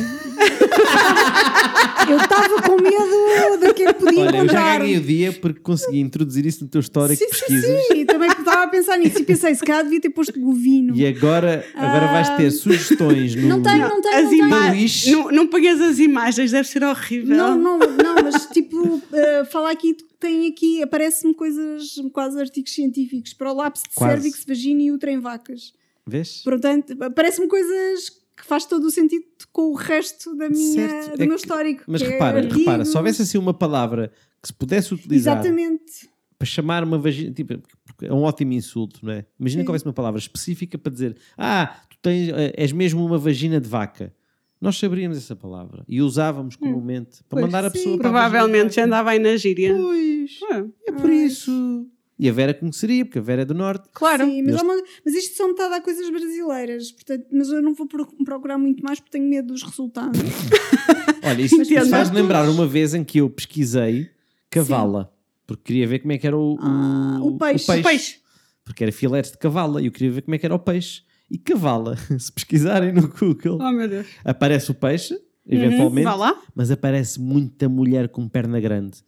[2.10, 4.79] eu estava com medo daquilo que podia Olha, eu já encontrar.
[4.79, 7.88] ganhei o dia porque consegui introduzir isso no teu histórico de Sim, sim, pesquisas.
[7.88, 8.05] sim.
[8.05, 10.96] Também estava a pensar nisso e pensei, se calhar devia ter posto bovino.
[10.96, 13.48] E agora, agora vais ter sugestões no.
[13.48, 14.29] Não tenho, não tenho, As não
[14.72, 15.12] tenho.
[15.24, 17.36] não, não pegues as imagens, deve ser horrível.
[17.38, 23.34] Não, não, não, mas tipo, eh, falar aqui, tem aqui, aparece-me coisas, quase artigos científicos,
[23.34, 24.13] para o lápis de Quase.
[24.13, 25.74] cérvix, vagina e útero em vacas.
[26.07, 26.41] Vês?
[26.43, 31.17] Portanto, parece-me coisas que faz todo o sentido com o resto da minha, Certo.
[31.17, 31.83] do É meu que- histórico.
[31.88, 32.88] Mas que é repara, repara, artigos.
[32.89, 36.09] se houvesse assim uma palavra que se pudesse utilizar Exatamente.
[36.38, 39.25] para chamar uma vagina, tipo, porque é um ótimo insulto, não é?
[39.39, 39.65] Imagina Sim.
[39.65, 43.59] que houvesse uma palavra específica para dizer, ah, tu tens, eh, és mesmo uma vagina
[43.59, 44.13] de vaca.
[44.59, 47.77] Nós saberíamos essa palavra e usávamos comumente para Pois, mandar a sim.
[47.77, 49.74] pessoa para a Provavelmente já vagina de andava aí na gíria.
[49.75, 51.88] Pois, Ah, é por isso.
[52.17, 53.89] E a Vera conheceria, porque a Vera é do Norte.
[53.93, 54.24] claro.
[54.25, 57.74] Sim, mas, Eles- uma- mas isto são metade a coisas brasileiras, portanto, mas eu não
[57.74, 60.20] vou pro- procurar muito mais porque tenho medo dos resultados.
[61.24, 62.22] Olha, isso, Mas isso andar faz todos.
[62.22, 64.09] lembrar uma vez em que eu pesquisei
[64.50, 65.11] cavala,
[65.46, 67.72] porque queria ver como é que era o, Ah, o peixe.
[67.79, 68.20] O peixe.
[68.63, 71.01] Porque era filetes de cavala e eu queria ver como é que era o peixe.
[71.29, 74.07] E cavala, se pesquisarem no Google, Oh meu Deus.
[74.24, 76.42] aparece o peixe, eventualmente, Vá lá.
[76.55, 79.00] mas aparece muita mulher com perna grande.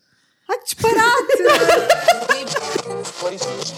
[0.50, 0.76] Ai, que
[3.26, 3.74] disparate!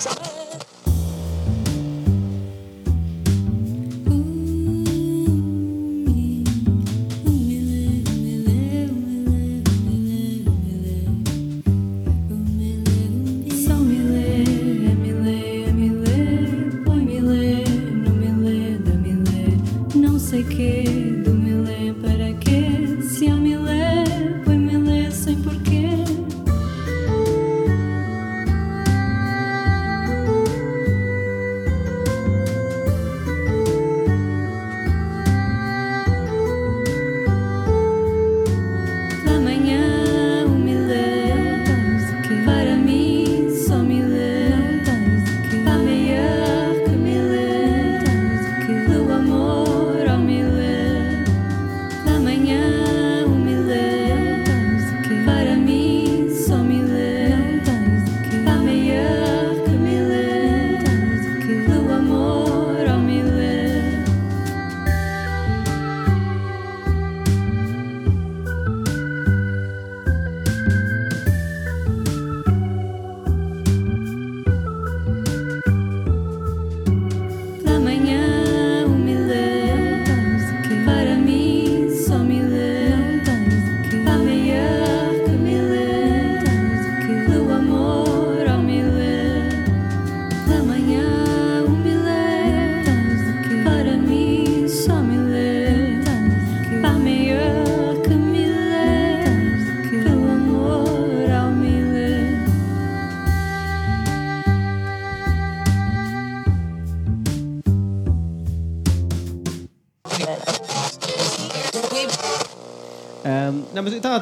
[0.00, 0.31] Só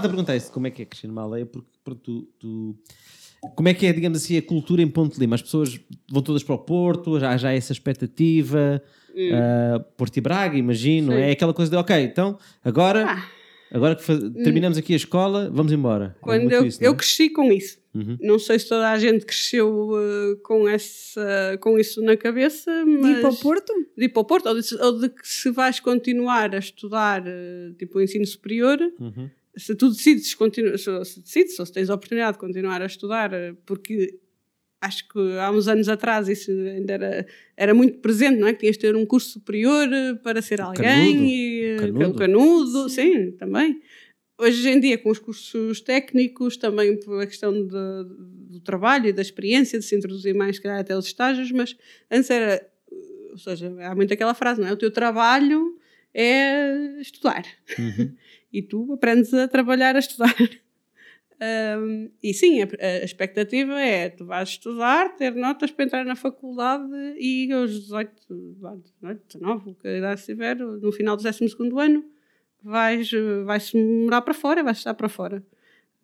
[0.00, 1.68] não, mas eu estava a perguntar isso, como é que é crescer numa aldeia, porque,
[1.84, 2.76] porque tu, tu-
[3.56, 5.34] Como é que é, digamos assim, a cultura em Ponte Lima?
[5.34, 5.78] As pessoas
[6.10, 8.82] vão todas para o Porto, já há já essa expectativa,
[9.32, 11.18] ah, Porto e Braga, imagino, Sim.
[11.18, 13.26] é aquela coisa de, ok, então, agora, Ah.
[13.72, 16.14] agora que fa- terminamos aqui a escola, vamos embora.
[16.18, 16.96] É Quando eu, isso, não eu é?
[16.96, 17.80] cresci com isso.
[17.92, 18.16] Uhum.
[18.20, 22.90] Não sei se toda a gente cresceu eh, com, essa, com isso na cabeça, De
[22.98, 23.16] mas...
[23.18, 23.72] ir para o Porto?
[23.96, 27.24] de ir para o Porto, ou de, ou de que se vais continuar a estudar,
[27.26, 29.28] eh, tipo, o ensino superior, Uhum.
[29.56, 32.86] Se tu decides, continu- se, se decides, ou se tens a oportunidade de continuar a
[32.86, 34.18] estudar, eh, porque
[34.80, 38.52] acho que há uns anos atrás isso ainda era, era muito presente, não é?
[38.54, 41.24] Que tinhas de ter um curso superior eh, para ser alguém Canudo.
[41.30, 42.18] e eh, Canudo.
[42.18, 43.80] canudo, sim, também.
[44.38, 47.68] Hoje em dia, com os cursos técnicos, também por a questão de-
[48.52, 51.76] do trabalho e da experiência, de se introduzir mais, se calhar, até os estágios, mas
[52.10, 52.66] antes era,
[53.32, 54.72] ou seja, há muito aquela frase, não é?
[54.72, 55.76] O teu trabalho
[56.14, 57.44] é estudar.
[57.78, 58.14] Uhum.
[58.52, 60.34] E tu aprendes a trabalhar a estudar.
[61.42, 66.14] Um, e sim, a, a expectativa é tu vais estudar, ter notas para entrar na
[66.14, 66.84] faculdade
[67.18, 71.46] e aos 18, vá, 18 19, que a idade estiver, no final do 12
[71.78, 72.04] ano,
[72.62, 73.10] vais,
[73.46, 75.42] vais morar para fora, vais estar para fora.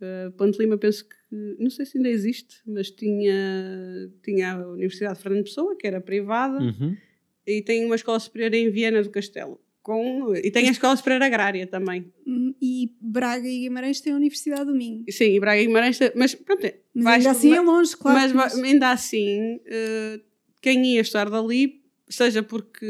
[0.01, 1.15] Uh, Ponte Lima, penso que,
[1.59, 6.01] não sei se ainda existe, mas tinha, tinha a Universidade de Fernando Pessoa, que era
[6.01, 6.97] privada, Uhum.
[7.47, 9.61] e tem uma escola superior em Viena do Castelo.
[9.87, 12.12] Com, e tem a escola superior agrária também.
[12.27, 15.05] Hum, E Braga e Guimarães têm a Universidade do Minho.
[15.09, 18.18] Sim, e Braga e Guimarães, mas pronto, Mas vais- ainda assim é longe, claro.
[18.18, 20.18] mas, mas- ainda assim, eh,
[20.61, 22.85] quem ia estar dali, seja porque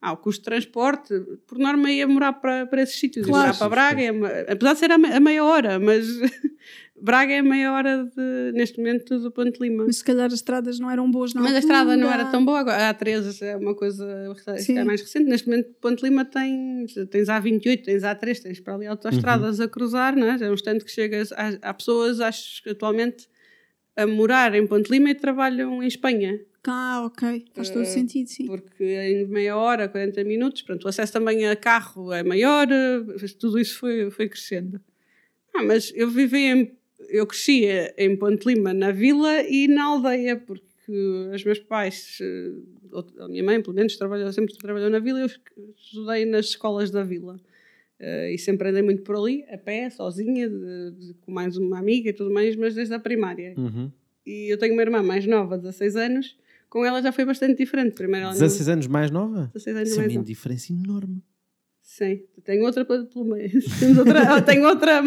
[0.00, 1.14] ah, o custo de transporte,
[1.46, 3.46] por norma ia morar para, para esses sítios, ia Claro.
[3.46, 6.06] morar para Braga, ia ma- apesar de ser a, a meia hora, mas
[7.00, 9.84] Braga é a meia hora de, neste momento do Ponte Lima.
[9.86, 12.44] mas se calhar as estradas não eram boas na Mas a estrada não era tão
[12.44, 14.06] boa, agora a A13 é uma coisa
[14.58, 14.78] Sim.
[14.78, 15.28] é mais recente.
[15.28, 20.16] Neste momento, Ponte Lima tem, tens A28, tens A3, tens para ali autoestradas a cruzar,
[20.16, 20.38] não é?
[20.42, 21.32] É um instante que chegas.
[21.32, 23.28] Há, há pessoas, acho que atualmente,
[23.94, 27.44] a morar em Ponte Lima e trabalham em Espanha, Ah, ok.
[27.54, 28.46] Faz todo Eh, sentido, sim.
[28.46, 33.26] porque em meia hora, 40 minutos, pronto, o acesso também a carro é maior, eh,
[33.38, 34.80] tudo isso foi, foi crescendo.
[35.54, 36.76] Ah, mas eu vivi em.
[37.08, 40.64] Eu crescia em Ponte Lima, na vila e na aldeia, porque
[41.34, 42.52] os meus pais, eh,
[42.90, 45.30] ou a minha mãe, pelo menos, trabalhou, sempre trabalhou na vila e eu
[45.76, 47.38] estudei nas escolas da vila.
[48.00, 51.78] Eh, e sempre andei muito por ali, a pé, sozinha, de- de- com mais uma
[51.78, 53.54] amiga e tudo mais, mas desde a primária.
[53.56, 53.90] Uhum.
[54.26, 56.36] E eu tenho uma irmã mais nova, 16 anos,
[56.68, 57.94] com ela já foi bastante diferente.
[57.94, 59.50] Primeiro ela não- 16 anos mais nova?
[59.54, 60.26] 16 anos Isso é mais uma nova.
[60.26, 61.22] diferença enorme.
[61.82, 63.50] Sim, tenho outra pelo meio.
[63.78, 65.00] Temos outra, tenho outra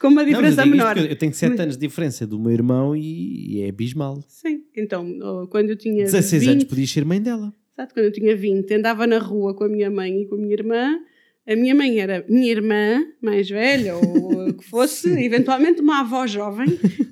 [0.00, 0.98] com uma Não, diferença isto menor.
[0.98, 4.22] Eu tenho 7 anos de diferença do meu irmão e, e é abismal.
[4.28, 7.54] Sim, então, quando eu tinha 16 20, anos podias ser mãe dela.
[7.72, 10.38] Exato, quando eu tinha 20, andava na rua com a minha mãe e com a
[10.38, 10.98] minha irmã.
[11.46, 16.26] A minha mãe era minha irmã mais velha, ou o que fosse, eventualmente uma avó
[16.26, 16.66] jovem,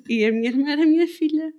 [0.09, 1.53] e a minha irmã era minha filha.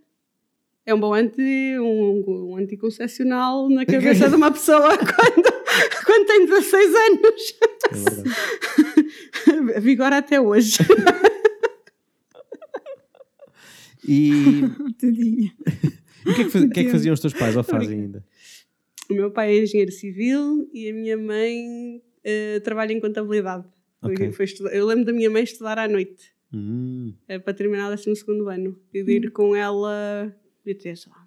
[0.87, 1.41] É um bom anti,
[1.79, 7.55] um, um anticoncepcional na cabeça de uma pessoa quando, quando tem 16 anos.
[9.49, 9.81] É verdade.
[9.81, 10.77] Vigora até hoje.
[14.07, 14.31] E
[15.01, 15.53] Tadinha.
[16.27, 18.25] o que é que, que é que faziam os teus pais ou fazem ainda?
[19.11, 23.65] O meu pai é engenheiro civil e a minha mãe eh, trabalha em contabilidade.
[24.03, 24.33] Foi- Ok.
[24.33, 27.97] foi estudar- eu lembro da minha mãe estudar à noite Hum, eh, para terminar o
[27.97, 30.35] 12 ano e de ir com ela.
[30.65, 31.25] Devia ter, sei lá,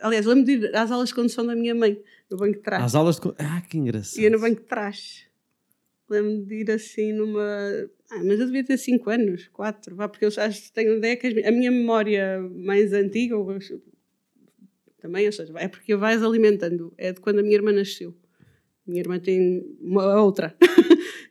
[0.00, 2.00] Aliás, lembro de ir às aulas de condução da minha mãe,
[2.30, 2.84] no banco de trás.
[2.84, 3.22] às aulas de.
[3.22, 4.22] co- Ah, que engraçado.
[4.22, 5.26] Ia no banco de trás.
[6.08, 7.42] Lembro de ir assim numa.
[8.10, 11.16] Ah, mas eu devia ter 5 anos, 4, vá, porque eu acho que tenho ideia
[11.16, 13.34] que a minha memória mais antiga,
[15.00, 18.14] também, ou seja, é porque vais alimentando, é de quando a minha irmã nasceu.
[18.86, 20.56] Minha irmã tem uma outra,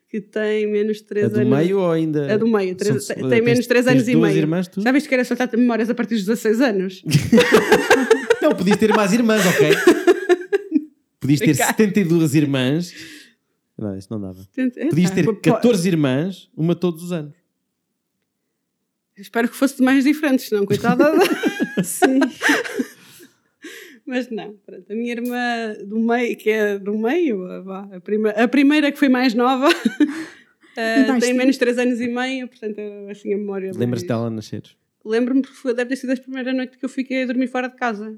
[0.10, 1.50] que tem menos de 3 A do anos.
[1.58, 2.34] meio ou ainda.
[2.34, 4.41] A do meio, três- São- tem tens- menos de 3 tens anos e duas meio.
[4.41, 4.82] irmãs, tu?
[4.82, 7.04] Já viste que era só ter memórias a partir dos 16 anos?
[8.41, 9.70] Não, podias ter mais irmãs, ok?
[11.20, 11.72] Podias ter Obrigada.
[11.74, 12.93] 72 irmãs.
[13.78, 14.39] Não, isso não dava.
[14.89, 17.34] Podias ter pô, 14 irmãs, uma todos os anos.
[19.17, 21.12] Espero que fosse de mais diferentes, senão, coitada.
[21.84, 22.20] Sim.
[24.08, 24.89] Mas não, pronto.
[24.89, 29.10] A minha irmã do meio, que é do meio, a, prima- a primeira que foi
[29.10, 32.80] mais nova, Mais tem menos de 3 anos e meio, portanto,
[33.12, 33.65] assim a memória.
[33.67, 34.63] mais- Lembras-te dela nascer?
[35.04, 37.67] Lembro-me porque foi, deve ter sido a primeira noite que eu fiquei a dormir fora
[37.67, 38.17] de casa.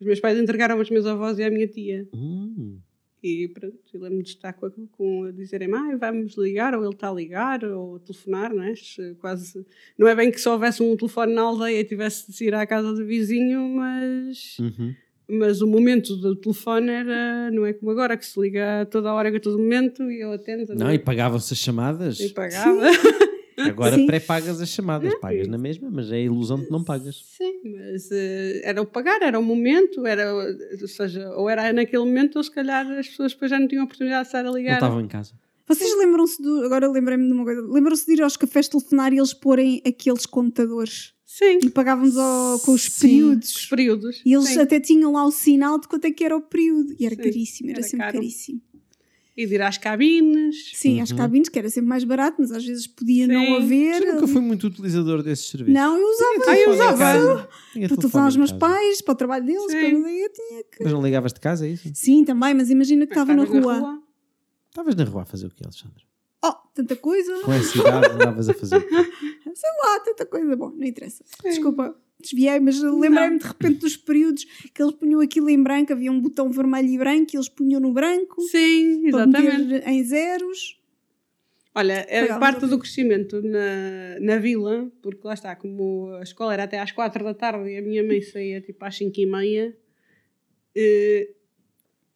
[0.00, 2.06] Os meus pais entregaram aos meus avós e à minha tia.
[2.14, 2.78] Hum.
[3.26, 6.84] E pronto, eu lembro-me de estar com, a- com a dizerem, ah, vamos ligar, ou
[6.84, 8.74] ele está a ligar, ou telefonar, não é?
[8.76, 9.64] Se Quase,
[9.96, 12.66] não é bem que só houvesse um telefone na aldeia e tivesse de ir à
[12.66, 14.94] casa do vizinho, mas, Uhum.
[15.26, 19.08] mas o momento do telefone era, não é como agora, que se liga a toda
[19.08, 22.20] a hora, a todo momento, e eu atendo, Não, e pagavam-se as chamadas.
[22.20, 22.78] e pagava.
[23.58, 24.06] Agora Sim.
[24.06, 25.14] pré-pagas as chamadas.
[25.20, 27.22] Pagas na mesma, mas é a ilusão de que não pagas.
[27.36, 32.04] Sim, mas eh, era o pagar, era o momento, era, ou seja, ou era naquele
[32.04, 34.54] momento, ou se calhar as pessoas depois já não tinham oportunidade de estar a Não
[34.54, 34.74] ligar.
[34.74, 35.32] estavam em casa.
[35.66, 36.62] Vocês lembram-se do.
[36.64, 37.62] Agora lembrei-me de uma coisa.
[37.62, 42.58] Lembram-se de ir aos cafés telefonar e eles porem aqueles computadores Sim, e pagávamos ao-
[42.60, 43.56] com os Sim, períodos.
[43.56, 44.22] os períodos.
[44.26, 44.60] E eles Sim.
[44.60, 46.94] até tinham lá o sinal de quanto é que era o período.
[47.00, 48.18] E era Sim, caríssimo, era, era sempre caro.
[48.18, 48.60] caríssimo.
[49.36, 50.70] E de ir às cabines.
[50.74, 53.56] Sim, às cabines, que era sempre mais barato, mas às vezes podia não Sim.
[53.56, 54.02] haver.
[54.02, 55.74] Eu nunca fui muito utilizador desses serviços.
[55.74, 56.50] Não, eu usava.
[56.50, 56.96] Ah, eu usava.
[56.96, 58.60] Para telefone telefonar aos meus casa.
[58.60, 60.00] pais, para o trabalho deles, Sim.
[60.00, 60.84] para eu tinha que.
[60.84, 61.90] Mas não ligavas de casa, é isso?
[61.94, 64.00] Sim, também, mas imagina que estava na rua.
[64.68, 66.04] Estavas na rua a fazer o quê, Alexandre?
[66.44, 67.40] Oh, tanta coisa.
[67.42, 68.94] Com essa idade andavas a fazer o quê?
[69.54, 70.54] Sei lá, tanta coisa.
[70.54, 71.24] Bom, não interessa.
[71.42, 76.10] Desculpa, desviei, mas lembrei-me de repente dos períodos que eles punham aquilo em branco, havia
[76.10, 79.88] um botão vermelho e branco e eles punham no branco Sim, exatamente.
[79.88, 80.80] em zeros.
[81.76, 86.54] Olha, a Pagavas parte do crescimento na, na vila, porque lá está, como a escola
[86.54, 89.26] era até às quatro da tarde e a minha mãe saía tipo às cinco e
[89.26, 89.76] meia,
[90.76, 91.30] eh,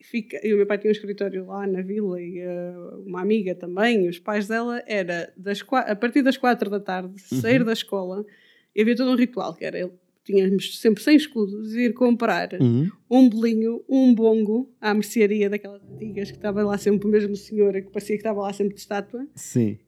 [0.00, 3.52] fica, e o meu pai tinha um escritório lá na vila e eh, uma amiga
[3.52, 7.72] também, e os pais dela, era das, a partir das quatro da tarde sair da
[7.72, 8.24] escola
[8.74, 9.90] e havia todo um ritual, que era,
[10.24, 12.90] tínhamos sempre sem escudos, ir comprar Uhum.
[13.10, 17.72] um bolinho, um bongo à mercearia daquelas antigas que estava lá sempre o mesmo senhor
[17.74, 19.26] que parecia que estava lá sempre de estátua.
[19.34, 19.78] Sim.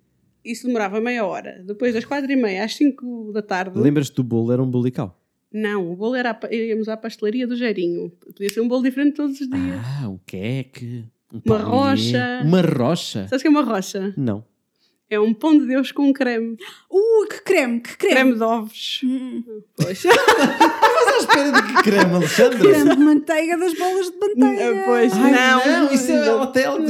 [0.44, 1.62] Isso demorava meia hora.
[1.66, 3.78] Depois das quatro e meia às cinco da tarde.
[3.78, 4.50] Lembras-te do bolo?
[4.52, 5.20] Era um bolical.
[5.52, 6.30] Não, o bolo era.
[6.30, 8.10] a Íamos à pastelaria do Geirinho.
[8.10, 9.80] Podia ser um bolo diferente todos os dias.
[10.02, 11.04] Ah, um queque.
[11.32, 11.68] Um Uma palmier.
[11.68, 12.40] rocha.
[12.44, 13.28] Uma rocha?
[13.28, 14.14] Sabes o que é uma rocha?
[14.16, 14.42] Não.
[15.10, 16.56] É um pão de Deus com creme.
[16.88, 18.14] Uh, que creme, que creme.
[18.14, 19.00] Creme de ovos.
[19.02, 19.42] Hum,
[19.76, 20.04] Pois.
[20.06, 22.58] Estás à espera de que creme, Alexandre?
[22.60, 24.82] creme de manteiga das bolas de manteiga.
[24.86, 25.66] pois Ai, não.
[25.66, 26.78] não, isso é hotel.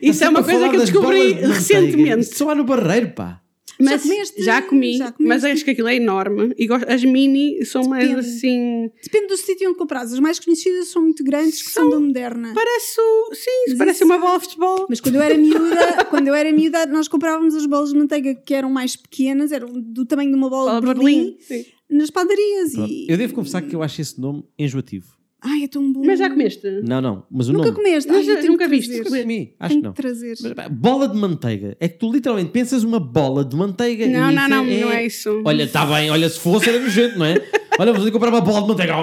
[0.00, 2.24] Isso é uma coisa que eu descobri recentemente.
[2.34, 3.41] Só no barreiro, pá.
[3.84, 4.42] Mas comeste?
[4.44, 6.54] já comi, Já mas acho que aquilo é enorme.
[6.58, 8.26] E as mini são mais Depende.
[8.26, 8.90] assim.
[9.02, 10.12] Depende do sítio onde compras.
[10.12, 12.52] As mais conhecidas são muito grandes, que são, da moderna.
[12.54, 13.00] Parece.
[13.00, 14.86] o- Sim, Mas parece isso- uma bola de futebol.
[14.88, 18.34] Mas quando eu era miúda, quando eu era miúda, nós comprávamos as bolas de manteiga
[18.34, 21.64] que eram mais pequenas, eram do tamanho de uma bola, Bola de Berlim, Sim.
[21.90, 22.72] nas padarias.
[22.72, 22.90] Pronto.
[22.92, 23.06] E...
[23.10, 25.21] Eu devo confessar que eu acho esse nome enjoativo.
[25.44, 26.02] Ai, é tão bom.
[26.04, 26.66] Mas já comeste?
[26.84, 27.76] Não, não, mas o Nunca nome.
[27.76, 28.08] comeste?
[28.10, 28.96] Mas Ai, tenho nunca viste?
[28.98, 29.92] Nunca comi, acho Tenho que não.
[29.92, 30.34] que trazer.
[30.56, 31.76] Mas, bola de manteiga.
[31.80, 34.06] É que tu literalmente pensas uma bola de manteiga.
[34.06, 35.42] Não, e não, isso não, não é isso.
[35.44, 37.34] Olha, está bem, olha, se fosse era nojento, não é?
[37.78, 38.94] Olha, vamos ali comprar uma bola de manteiga.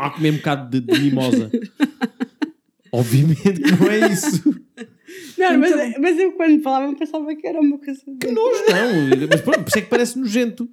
[0.00, 1.50] A comer um bocado de, de mimosa.
[2.92, 4.42] Obviamente que não é isso.
[5.38, 8.00] Não, mas, Então- mas eu quando falava pensava que era uma coisa.
[8.20, 9.28] Que nojo, não.
[9.30, 10.68] Mas pronto, por isso é que parece nojento.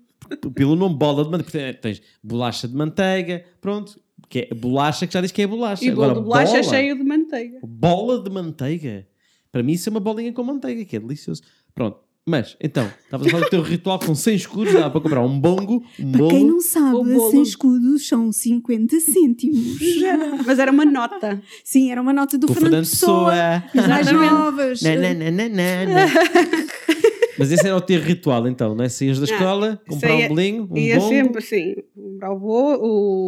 [0.56, 1.74] Pelo nome bola de manteiga.
[1.74, 4.00] Porque Tens bolacha de manteiga, pronto.
[4.34, 5.86] Que é bolacha que já diz que é bolacha.
[5.86, 7.60] E bolo Agora, de bolacha bola, cheio de manteiga.
[7.62, 9.08] Bola de manteiga.
[9.52, 11.44] Para mim isso é uma bolinha com manteiga, que é delicioso.
[11.76, 12.00] Pronto.
[12.26, 15.40] Mas, então, estavas a falar do teu ritual com 100 escudos, dá para comprar um
[15.40, 16.30] bongo, um Para bolo.
[16.32, 17.30] quem não sabe, O bolo.
[17.30, 19.78] 100 escudos são 50 cêntimos.
[20.48, 21.40] Mas era uma nota.
[21.64, 23.34] Sim, era uma nota do Com Fernando Pessoa.
[23.72, 23.88] Pessoa.
[23.88, 24.32] Mais Exatamente.
[24.34, 24.82] novas.
[24.82, 26.06] Na, na, na, na, na.
[27.38, 28.90] Mas esse era o teu ritual, então, não é?
[28.90, 32.40] Saías da Não, escola, comprar saía- um bolinho, um Ia bongo, sempre assim: comprar o
[32.40, 32.80] bolo,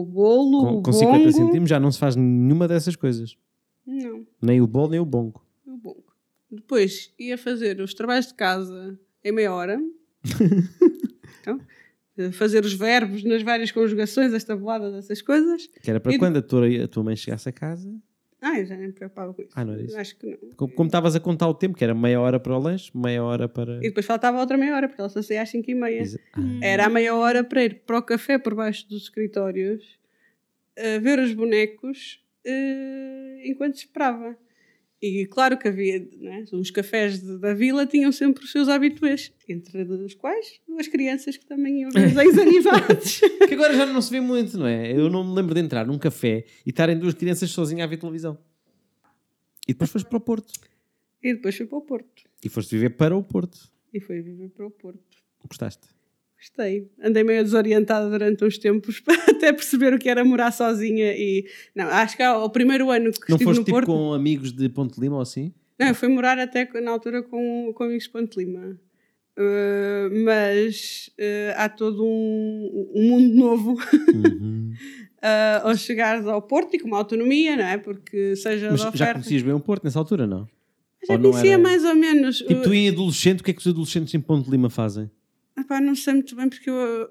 [0.02, 0.94] o, bolo, com, o com bongo.
[0.94, 3.38] 50 centímetros já não se faz nenhuma dessas coisas.
[3.86, 5.46] Não, Nem o bolo, nem o bongo.
[5.66, 6.04] o bongo.
[6.52, 9.80] Depois ia fazer os trabalhos de casa em meia hora.
[11.42, 11.60] então,
[12.32, 15.68] fazer os verbos nas várias conjugações, as tabuladas, essas coisas.
[15.82, 17.94] Que era para E- quando a tua, a tua mãe chegasse a casa,
[18.48, 19.52] Ah, eu já nem me preocupava com isso.
[19.56, 19.98] Ah, não era isso?
[19.98, 20.68] Acho que não.
[20.76, 23.50] como estavas a contar o tempo, que era meia hora para o lanche, meia hora
[23.50, 23.78] para.
[23.78, 26.02] E depois faltava outra meia hora, porque ela só saía às 5 e meia.
[26.02, 29.98] Exa- Ah, Era a meia hora para ir para o café por baixo dos escritórios,
[30.78, 34.38] a ver os bonecos, eh, enquanto esperava.
[35.08, 39.32] E claro que havia, né, os cafés de- da vila tinham sempre os seus habituês,
[39.48, 43.20] entre os quais duas crianças que também iam ver desenhos animados.
[43.48, 44.92] Que agora já não se vê muito, não é?
[44.92, 47.98] Eu não me lembro de entrar num café e estarem duas crianças sozinhas a ver
[47.98, 48.38] televisão.
[49.68, 50.52] E depois foste para o Porto.
[51.22, 52.24] e depois fui para o Porto.
[52.44, 53.58] E foste viver para o Porto.
[53.94, 55.00] E fui viver para o Porto.
[55.48, 55.88] Gostaste?
[56.46, 56.88] Gostei.
[57.04, 61.44] Andei meio desorientada durante uns tempos até perceber o que era morar sozinha e...
[61.76, 63.88] Não, acho que ao primeiro ano que Não estive foste no tipo Porto...
[63.88, 65.52] com amigos de Ponte Lima ou assim?
[65.80, 68.80] Não, eu fui morar até na altura com, com amigos de Ponte Lima.
[69.38, 73.72] Uh, mas uh, há todo um, um mundo novo
[74.14, 74.72] Uhum.
[75.18, 77.78] uh, ao chegares ao Porto e com uma autonomia, não é?
[77.78, 79.14] Porque seja Mas da já oferta.
[79.16, 80.48] conhecias bem o Porto nessa altura, não?
[81.06, 82.38] Já Ou conhecia era- mais ou menos.
[82.38, 85.10] Tipo, tu em adolescente, o que é que os adolescentes em Ponte Lima fazem?
[85.58, 87.10] Epá, não sei muito bem porque eu.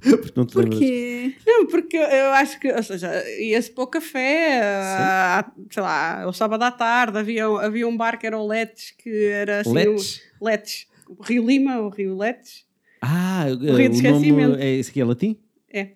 [0.00, 0.54] Porque não te.
[0.54, 6.26] Porque Não, porque eu, acho que, ou seja, ia-se para o café, ah, sei lá,
[6.26, 9.72] o sábado à tarde havia, havia um bar que era o Letes, que era assim.
[9.72, 10.22] Letes?
[10.40, 10.86] Um, Letes.
[11.06, 12.64] O Rio Lima, o Rio Letes.
[13.02, 14.56] Ah, Rio de o nome Esquecimento.
[14.58, 15.36] é esse aqui é latim?
[15.72, 15.90] É.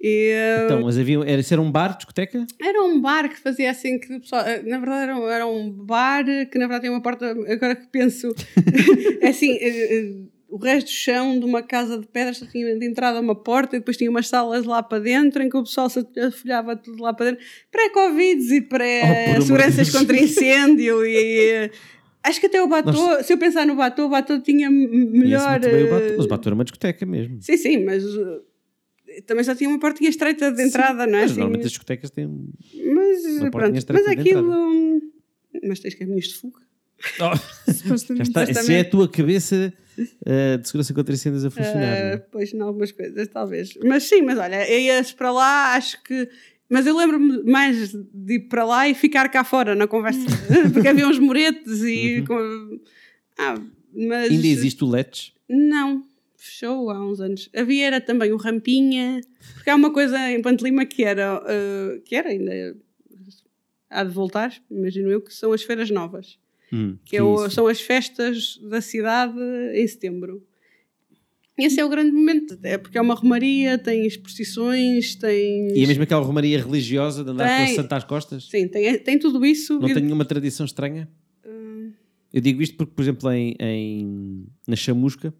[0.00, 0.32] E,
[0.64, 2.46] Então, mas havia, era, era um bar, discoteca?
[2.60, 5.70] Era um bar que fazia assim que pessoal, eh, na verdade era um, era um
[5.70, 8.32] bar que na verdade tem uma porta, agora que penso,
[9.20, 10.14] é assim, eh, eh,
[10.48, 13.80] o resto do chão de uma casa de pedras tinha de entrada uma porta e
[13.80, 16.06] depois tinha umas salas lá para dentro em que o pessoal se
[16.40, 17.44] folhava tudo lá para dentro.
[17.70, 19.90] Pré-Covids e Oh, pré-seguranças Deus.
[19.90, 21.70] contra incêndio e...
[22.22, 25.60] Acho que até o Batou, se eu pensar no Batou, o Batou tinha melhor...
[25.60, 27.38] Bem o mas o Batom era uma discoteca mesmo.
[27.42, 28.02] Sim, sim, mas
[29.26, 31.22] também só tinha uma portinha estreita de entrada, não é?
[31.22, 32.26] Mas Assim, normalmente as discotecas têm.
[32.94, 34.52] mas pronto, mas aquilo.
[34.52, 35.00] hum,
[35.64, 36.60] Mas tens caminhos de fuga.
[37.20, 37.32] Oh,
[37.66, 38.28] já Supostamente.
[38.28, 39.72] está, essa é a tua cabeça
[40.26, 42.16] eh, de segurança contra incêndios a funcionar.
[42.16, 43.74] Uh, pois, em algumas coisas, talvez.
[43.84, 46.28] Mas sim, mas olha, eu ia para lá, acho que.
[46.68, 50.20] Mas eu lembro-me mais de ir para lá e ficar cá fora na conversa.
[50.74, 52.24] Porque havia uns muretes e.
[52.26, 52.80] com-
[53.38, 53.54] Ah,
[53.94, 54.28] mas.
[54.30, 54.34] Uhum.
[54.34, 55.32] Ainda existe o Let's?
[55.48, 56.04] Não,
[56.38, 57.50] fechou há uns anos.
[57.54, 59.20] Havia era também o Rampinha,
[59.54, 62.76] porque há uma coisa em Pantelima que era, uh, que era ainda
[63.90, 66.38] há de voltar, imagino eu, que são as feiras novas,
[66.72, 69.34] Hum, que é o- são as festas da cidade
[69.74, 70.42] em setembro.
[71.58, 75.76] Esse é o grande momento, é porque é uma romaria, tem procissões, tem.
[75.76, 77.74] E é mesmo aquela romaria religiosa de andar com a Tem.
[77.74, 78.44] santa às costas?
[78.48, 79.76] Sim, tem, tem tudo isso.
[79.80, 81.08] Não e- tem nenhuma tradição estranha?
[81.44, 81.90] Hum,
[82.32, 85.34] Eu digo isto porque, por exemplo, em, em- na chamusca,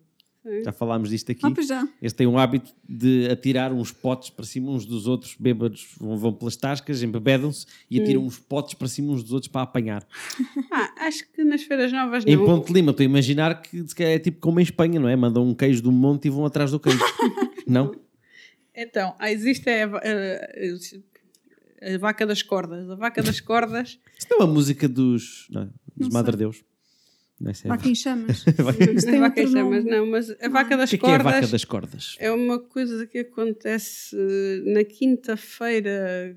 [0.64, 4.70] Já falámos disto aqui, Ah, eles têm um hábito de atirar uns potes para cima
[4.70, 9.12] uns dos outros, bêbados vão, vão pelas tascas, embebedam-se e atiram uns potes para cima
[9.12, 10.07] uns dos outros para apanhar.
[10.72, 12.44] Ah, acho que nas feiras novas Em não.
[12.44, 15.16] Ponte Lima, estou a imaginar que é tipo como em Espanha, não é?
[15.16, 16.98] Mandam um queijo de um monte e vão atrás do queijo.
[17.66, 17.92] não?
[18.74, 22.88] Então, ah, existe a, a- a vaca das cordas.
[22.90, 23.98] A vaca das cordas.
[24.31, 25.66] Não é uma música dos, não, é?
[25.96, 26.38] dos Não Madre sei.
[26.38, 26.64] Deus.
[27.40, 28.44] Não é, é Vaca em chamas.
[28.44, 31.12] Tem vaca em chamas, não, mas a vaca das O que é, que é a
[31.18, 32.16] cordas vaca das cordas?
[32.18, 34.16] é uma coisa que acontece
[34.66, 36.37] na quinta-feira.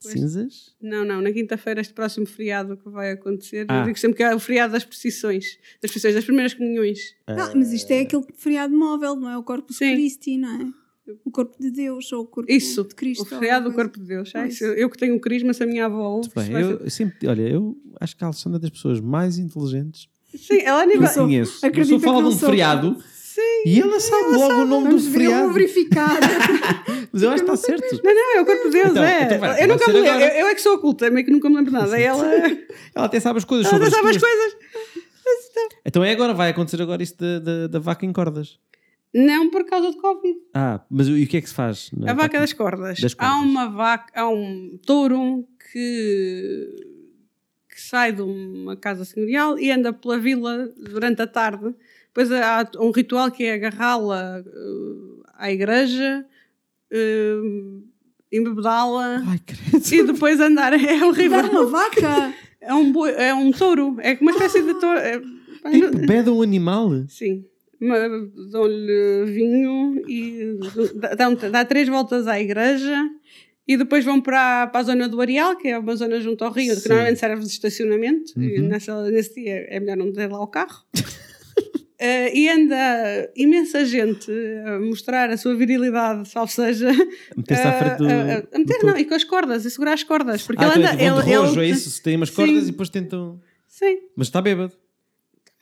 [0.00, 0.74] Cinzas?
[0.80, 3.66] Não, não, na quinta-feira, este próximo feriado que vai acontecer.
[3.68, 3.80] Ah.
[3.80, 7.14] Eu digo sempre que é o feriado das procissões, das procissões, das primeiras comunhões.
[7.26, 9.36] Ah, mas isto é aquele feriado móvel, não é?
[9.36, 9.92] O Corpus Sim.
[9.94, 10.87] Christi, não é?
[11.24, 13.22] O corpo de Deus ou o corpo Isso, de Cristo.
[13.22, 14.30] o feriado do corpo de Deus.
[14.34, 14.74] Ah, isso, isso.
[14.74, 16.30] eu que tenho o carisma, se a minha avó ouve.
[16.34, 19.38] Bem, isso eu, ser- sempre, olha, eu acho que a Alexandra é das pessoas mais
[19.38, 21.12] inteligentes Sim, ela nem vai.
[21.14, 21.64] conheço.
[21.66, 22.48] A pessoa fala que de não um sou.
[22.50, 23.40] feriado Sim.
[23.66, 25.52] e ela sabe logo o nome Vamos do ver, eu vou feriado.
[25.54, 26.18] verificar.
[27.12, 28.02] Mas eu acho que está certo.
[28.04, 29.22] Não, não, é o corpo de Deus, Então- é.
[29.24, 31.48] então vai, eu, nunca me lembro, eu, eu é que sou oculta, meio que nunca
[31.48, 31.98] me lembro nada.
[31.98, 32.46] Ela, ela
[32.94, 34.32] Ela até sabe as coisas até sobre as sabe as tuas.
[34.32, 34.58] coisas.
[35.84, 38.58] Então é agora, vai acontecer agora isso da, da, da vaca em cordas.
[39.14, 40.38] Não por causa de Covid.
[40.54, 41.90] Ah, mas e o que é que se faz?
[41.96, 43.00] na A vaca das cordas.
[43.00, 43.42] Das Há cordas.
[43.50, 46.68] uma vaca, há um touro que,
[47.70, 51.74] que sai de uma casa senhorial e anda pela vila durante a tarde.
[52.08, 56.26] Depois há um ritual que é agarrá-la eh, à igreja,
[56.92, 57.82] uh,
[58.32, 59.22] embebedá-la
[59.92, 60.72] e depois andar.
[60.74, 61.42] É horrível.
[61.42, 62.34] Dar uma vaca.
[62.60, 63.96] É um, boi- é um touro.
[64.00, 64.98] É uma espécie de touro.
[64.98, 65.18] É,
[65.62, 66.90] pá, Tipo, um animal.
[67.08, 67.44] Sim.
[67.80, 70.58] Dão-lhe vinho e
[70.96, 72.96] dá- dão, dá três voltas à igreja
[73.66, 76.50] e depois vão para, para a zona do Areal, que é uma zona junto ao
[76.50, 76.82] rio, Sim.
[76.82, 78.32] que normalmente serve de estacionamento.
[78.40, 78.68] E Uhum.
[78.68, 80.82] nessa, nesse dia é melhor não ter lá o carro.
[82.00, 84.30] Eh, e anda imensa gente
[84.64, 86.92] a mostrar a sua virilidade, salvo seja.
[87.36, 88.04] Meter-se à frente do.
[88.06, 90.42] a, a- a meter, do não, e com as cordas, a segurar as cordas.
[90.42, 91.02] Porque Ah, ele então anda.
[91.02, 92.00] é tipo ele, de rojo, ele- é isso?
[92.00, 92.68] Tem umas cordas Sim.
[92.68, 93.40] e depois tentam.
[93.66, 94.72] Sim, Mas está bêbado.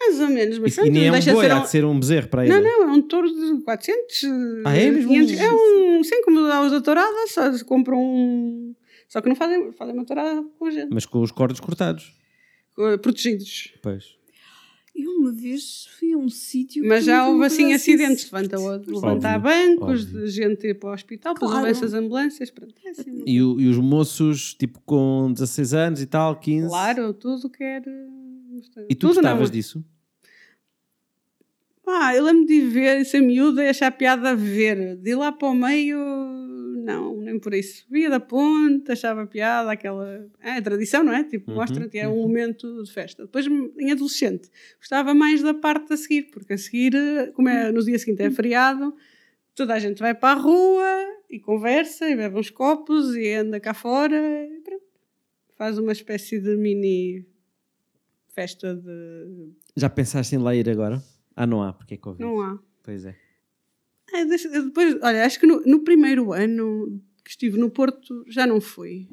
[0.07, 0.59] Mais ou menos.
[0.59, 2.01] Mas E, e nem é não um de boi, ser há um- de ser um
[2.01, 2.55] bezerro para ele.
[2.55, 4.25] Não, não, é um touro de 400.
[4.64, 5.11] Ah, é mesmo?
[5.11, 5.38] 500.
[5.40, 6.03] É um.
[6.05, 8.75] Sim, como dá os da tourada, só se compram um.
[9.09, 10.88] Só que não fazem, fazem uma tourada com a gente.
[10.92, 12.12] Mas com os cordos cortados.
[12.79, 13.73] eh, Protegidos.
[13.83, 14.16] Pois.
[14.99, 16.83] Eu uma vez fui a um sítio.
[16.87, 18.31] Mas já houve assim acidentes.
[18.33, 20.25] Levanta, Óbvio, levantar bancos, óbvio.
[20.25, 21.66] de gente ir para o hospital, depois Claro.
[21.66, 22.51] levam-se as ambulâncias.
[22.51, 26.69] Pronto, é assim, E, o- e os moços, tipo, com 16 anos e tal, 15.
[26.69, 27.83] Claro, tudo quer.
[28.88, 29.55] E tu tudo gostavas não.
[29.55, 29.85] disso?
[31.87, 34.96] Ah, eu lembro de ver, ser miúda e achar piada a ver.
[34.96, 35.96] De ir lá para o meio,
[36.85, 37.87] não, nem por isso.
[37.88, 40.29] Via da ponte, achava piada, aquela.
[40.40, 41.22] É a tradição, não é?
[41.22, 43.22] Tipo, Uhum, mostra-te, é um momento de festa.
[43.25, 46.92] Depois, em adolescente, gostava mais da parte a seguir, porque a seguir,
[47.35, 48.94] como é no dia seguinte é feriado,
[49.55, 50.87] toda a gente vai para a rua
[51.31, 54.85] e conversa e bebe uns copos e anda cá fora e pronto.
[55.57, 57.25] Faz uma espécie de mini
[58.35, 59.51] festa de.
[59.77, 61.00] Já pensaste em lá ir agora?
[61.37, 62.24] Ah, não há, porque é Covid.
[62.24, 62.58] Não há.
[62.82, 63.14] Pois é.
[64.12, 68.46] Ah, eu depois, olha, acho que no, no primeiro ano que estive no Porto já
[68.46, 69.08] não fui.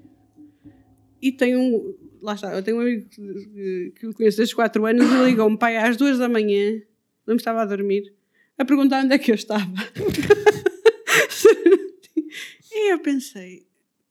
[1.22, 1.96] E tenho um.
[2.22, 5.58] Lá está, eu tenho um amigo que, que eu conheço desde 4 anos e ligou-me
[5.58, 6.82] pai às 2 da manhã,
[7.28, 8.14] não estava a dormir,
[8.58, 9.66] a perguntar onde é que eu estava.
[12.72, 13.66] e eu pensei,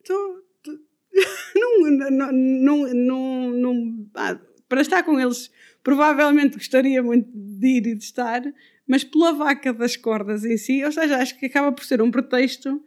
[0.05, 0.43] tô-
[1.57, 4.39] não, não, não, não, não- ah,
[4.69, 5.51] para estar com eles,
[5.83, 8.43] provavelmente gostaria muito de ir e de estar,
[8.87, 12.11] mas pela vaca das cordas em si, ou seja, acho que acaba por ser um
[12.11, 12.83] pretexto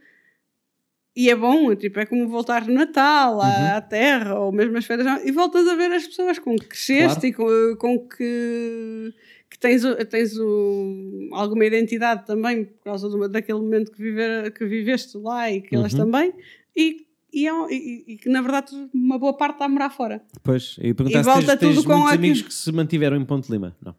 [1.18, 3.78] e é bom, tipo, é como voltar no Natal à, Uhum.
[3.78, 7.32] à Terra ou mesmo as férias e voltas a ver as pessoas com que cresceste
[7.32, 7.72] Claro.
[7.72, 9.14] e com, com que,
[9.50, 14.66] que tens, tens o- alguma identidade também por causa uma- daquele momento que, viver, que
[14.66, 16.00] viveste lá e que elas Uhum.
[16.00, 16.34] também
[16.76, 17.05] e,
[17.42, 20.24] e, é e- e que na verdade uma boa parte está a morar fora.
[20.44, 23.76] Pois, ia perguntar E se tens, tens muitos amigos que se mantiveram em Ponte Lima.
[23.84, 23.96] Não.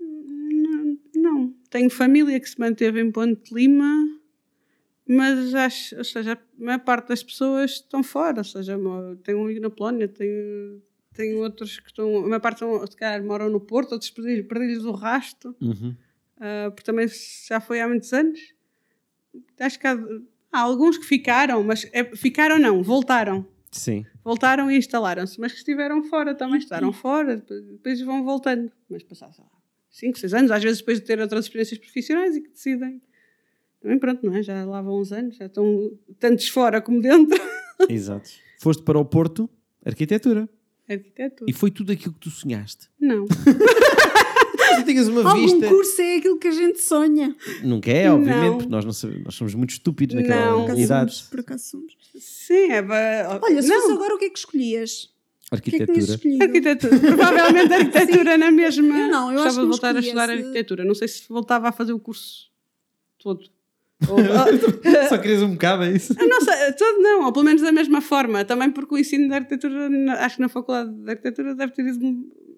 [0.00, 1.54] Não, não.
[1.70, 3.90] Tenho família que se manteve em Ponte Lima,
[5.08, 8.38] mas acho, ou seja, a maior parte das pessoas estão fora.
[8.38, 8.76] Ou seja,
[9.22, 10.82] tenho um amigo na Polónia, tenho,
[11.14, 12.18] tenho outros que estão.
[12.18, 15.94] A maior parte estão, se calhar, moram no Porto, outros perdi- perdi-lhes o rasto, Uhum.
[16.40, 17.06] ah, porque também
[17.48, 18.38] já foi há muitos anos.
[19.60, 19.96] Acho que há,
[20.56, 23.46] há alguns que ficaram, mas é- ficaram não, voltaram.
[23.70, 24.04] Sim.
[24.24, 28.72] Voltaram e instalaram-se, mas que estiveram fora também, estiveram fora, depois, depois vão voltando.
[28.88, 29.32] Mas passaram
[29.90, 33.00] 5, 6 anos, às vezes depois de ter outras experiências profissionais e que decidem.
[33.80, 34.42] Também pronto, não é?
[34.42, 37.38] Já lá vão uns anos, já estão tantos fora como dentro.
[37.88, 38.28] Exato.
[38.60, 39.48] Foste para o Porto,
[39.84, 40.48] arquitetura.
[40.88, 41.50] Arquitetura.
[41.50, 42.88] E foi tudo aquilo que tu sonhaste.
[43.00, 43.26] Não.
[44.76, 45.68] Tu tinhas uma Algum vista.
[45.68, 47.34] curso é aquilo que a gente sonha.
[47.62, 48.56] Nunca é, obviamente, Não.
[48.58, 50.78] porque nós, não sabemos, nós somos muito estúpidos naquela Não.
[50.78, 51.12] Idade.
[51.14, 51.96] somos, por acaso somos.
[52.18, 52.82] Sim, é.
[52.82, 53.80] ba- Olha, se não.
[53.82, 55.10] fosse agora, o que é que escolhias?
[55.52, 56.14] O que é que Arquitetura.
[56.16, 56.44] escolhido?
[56.44, 56.98] Arquitetura.
[56.98, 58.98] Provavelmente arquitetura na mesma.
[58.98, 60.84] Eu não, eu Gostava acho que de voltar a estudar arquitetura.
[60.84, 62.50] Não sei se voltava a fazer o curso
[63.18, 63.48] todo.
[64.08, 64.18] Ou-
[65.08, 66.14] Só querias um bocado, é isso?
[66.18, 68.44] Não sei, todo não, ou pelo menos da mesma forma.
[68.44, 69.88] Também porque o ensino de arquitetura,
[70.18, 72.00] acho que na faculdade de arquitetura deve ter ido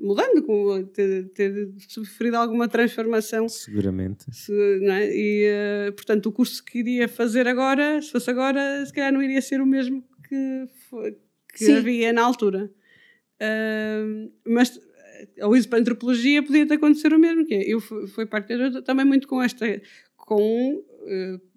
[0.01, 3.49] mudando, com, ter, ter sofrido alguma transformação.
[3.49, 4.25] Seguramente.
[4.33, 5.09] se- não é?
[5.15, 9.23] E, eh, portanto, o curso que iria fazer agora, se fosse agora, se calhar não
[9.23, 11.17] iria ser o mesmo que, foi-
[11.55, 11.77] que Sim.
[11.77, 12.71] havia na altura.
[13.41, 14.77] Ahm, mas
[15.37, 18.07] eh, ao isso para a antropologia podia ter acontecer o mesmo, que é, eu fui,
[18.09, 19.81] fui para a arquitetura também muito com esta,
[20.17, 20.83] com,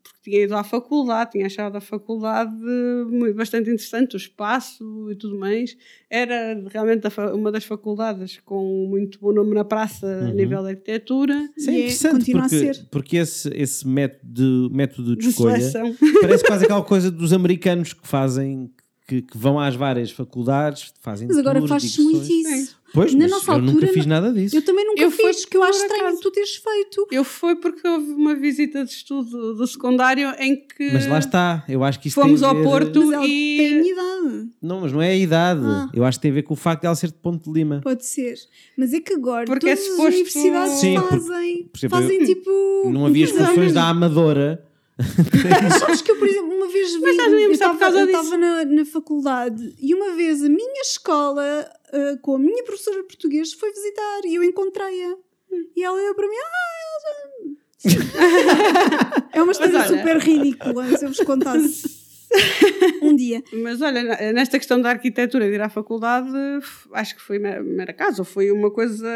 [0.04, 2.56] porque tinha ido à faculdade, tinha achado a faculdade
[3.10, 5.76] muito, bastante interessante, o espaço e tudo mais.
[6.10, 10.34] Era realmente a uma das faculdades com muito bom nome na praça a Uhum.
[10.36, 11.50] nível de arquitetura.
[11.58, 12.86] Isso é E é- interessante continua a porque, ser.
[12.92, 14.32] porque esse, esse método,
[14.70, 15.96] de, método de De escolha seleção.
[16.22, 18.70] parece quase aquela coisa dos americanos que fazem,
[19.12, 22.80] que, que vão às várias faculdades, fazem Mas agora faz-se muito isso.
[22.94, 24.56] Pois, Na mas nossa eu nunca altura, fiz nada disso.
[24.56, 26.22] Eu também nunca Eu fiz, que eu acho por estranho acaso.
[26.22, 27.08] tu teres feito.
[27.12, 31.64] Eu fui porque houve uma visita de estudo do secundário em que Mas lá está,
[31.70, 33.82] eu acho que isso fomos tem a ao ver- Porto Mas ela e tem a
[33.82, 34.50] minha idade.
[34.62, 35.62] Não, mas não é a idade.
[35.64, 35.90] Ah.
[35.94, 37.52] Eu acho que tem a ver com o facto de ela ser de Ponte de
[37.54, 37.80] Lima.
[37.82, 38.36] Pode ser.
[38.78, 41.98] Mas é que agora Porque é todas as suposto- universidades Sim, porque, fazem, por exemplo,
[42.02, 42.90] fazem tipo.
[42.92, 44.66] Não havia excursões da Amadora.
[45.80, 47.02] Sabes que eu, por exemplo, uma vez vi.
[47.02, 52.40] Mas eu estava na, na faculdade e uma vez a minha escola, ah, com a
[52.40, 55.16] minha professora de português, foi visitar e eu encontrei-a.
[55.76, 57.62] E ela olhou para mim, ah, ela já.
[59.34, 62.02] é uma história olha- super ridícula, se eu vos contasse.
[63.02, 63.44] um dia.
[63.52, 66.32] Mas olha, nesta questão da arquitetura de ir à faculdade,
[66.94, 69.10] acho que foi mera, casa, ou foi uma coisa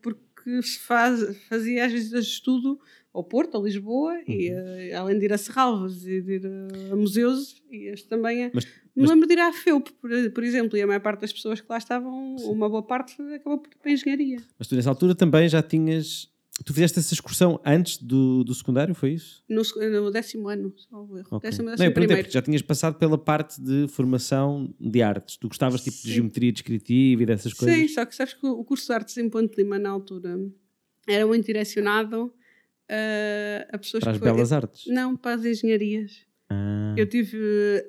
[0.00, 2.78] porque se faz, fazia às vezes de estudo
[3.14, 4.56] ao Porto, a Lisboa, e Uhum.
[4.58, 8.44] eh, além de ir a Serralves e de ir a, a museus, e este também
[8.44, 8.50] é.
[8.54, 11.20] Mas- Me mas- lembro de ir à FEUP, por, por exemplo, e a maior parte
[11.22, 14.38] das pessoas que lá estavam, uma boa parte, acabou por ir para a engenharia.
[14.58, 16.30] Mas tu nessa altura também já tinhas.
[16.66, 19.42] Tu fizeste essa excursão antes do, do secundário, foi isso?
[19.48, 19.62] No,
[20.00, 21.28] no décimo ano, salvo erro.
[21.32, 21.48] Ok.
[21.48, 22.22] Décimo, Não, décimo perguntei primeiro.
[22.24, 25.38] porque já tinhas passado pela parte de formação de artes.
[25.38, 26.10] Tu gostavas tipo de Sim.
[26.10, 27.74] geometria descritiva e dessas coisas?
[27.74, 30.38] Sim, só que sabes que o curso de artes em Ponte Lima, na altura,
[31.08, 32.32] era muito direcionado
[32.92, 34.86] uh, a pessoas Para as belas artes.
[34.86, 36.26] Não, para as engenharias.
[36.50, 37.38] Ah, Eu tive,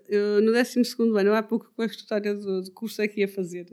[0.08, 3.20] eu, no 12 ano, eu há pouco com a história do, do curso é que
[3.20, 3.66] ia fazer.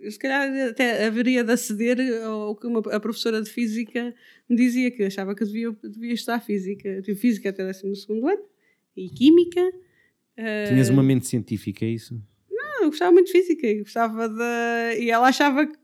[0.00, 4.14] Eu, se calhar até haveria de aceder ao que uma, a professora de Física
[4.48, 6.88] me dizia, que achava que eu devia, devia estudar Física.
[6.88, 8.44] Eu tive Física até o 12 ano
[8.96, 9.60] e Química.
[9.66, 12.20] uh, Tinhas uma mente científica, é isso?
[12.82, 15.00] eu gostava muito de física e gostava de.
[15.00, 15.74] E ela achava que,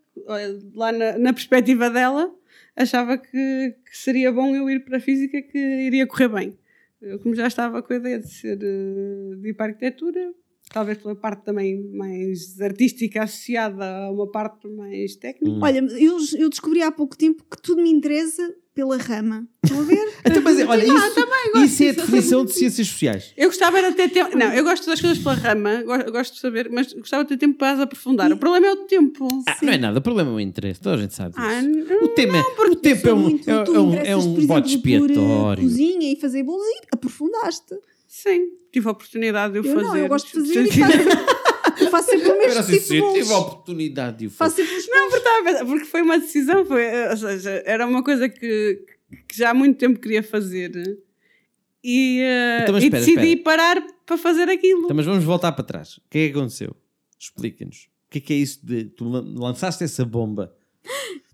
[0.75, 2.31] lá na, na perspectiva dela,
[2.77, 6.59] achava que, que seria bom eu ir para a física, que iria correr bem.
[7.01, 10.35] Eu, como já estava com a ideia de ser eh, de ir para a arquitetura,
[10.73, 15.51] talvez pela parte também mais artística associada a uma parte mais técnica.
[15.57, 15.61] Hum.
[15.63, 19.47] Olha, eu, eu descobri há pouco tempo que tudo me interessa pela rama.
[19.65, 19.99] Estão a ver?
[20.25, 23.33] Então, mas, olha, Ah, isso, isso é a definição de ciências sociais.
[23.37, 24.37] Eu gostava era de ter tempo.
[24.39, 27.37] Não, eu gosto das coisas pela rama, go- gosto de saber, mas gostava de ter
[27.39, 28.31] tempo para as aprofundar.
[28.33, 29.27] O problema é o tempo.
[29.49, 31.45] Ah, não é nada, o problema é o interesse, toda a gente sabe disso.
[31.47, 32.41] Ah, não, o tema é,
[32.71, 35.63] o tempo é um, muito- é, é um, é um por bote eh, expiatório.
[35.65, 37.75] cozinha e fazer bolos e aprofundaste.
[38.13, 39.87] Sim, tive a oportunidade de o Eu fazer.
[39.87, 42.97] não, eu gosto de fazer e faço, eu faço sempre o mesmo assim, tipo de
[42.97, 43.19] eu bolos.
[43.21, 44.65] tive a oportunidade de o fazer.
[44.89, 48.29] Não, porque, a pensar- porque foi uma decisão, foi, eh, ou seja, era uma coisa
[48.29, 48.85] que,
[49.29, 50.73] que já há muito tempo queria fazer
[51.85, 53.45] e, eh, Então, mas e espera, decidi espera.
[53.45, 54.83] parar para fazer aquilo.
[54.87, 55.99] Então, mas vamos voltar para trás.
[55.99, 56.75] O que é que aconteceu?
[57.17, 57.85] Explica-nos.
[58.09, 58.87] O que é que é isso de.
[58.87, 60.53] Tu lan- lançaste essa bomba.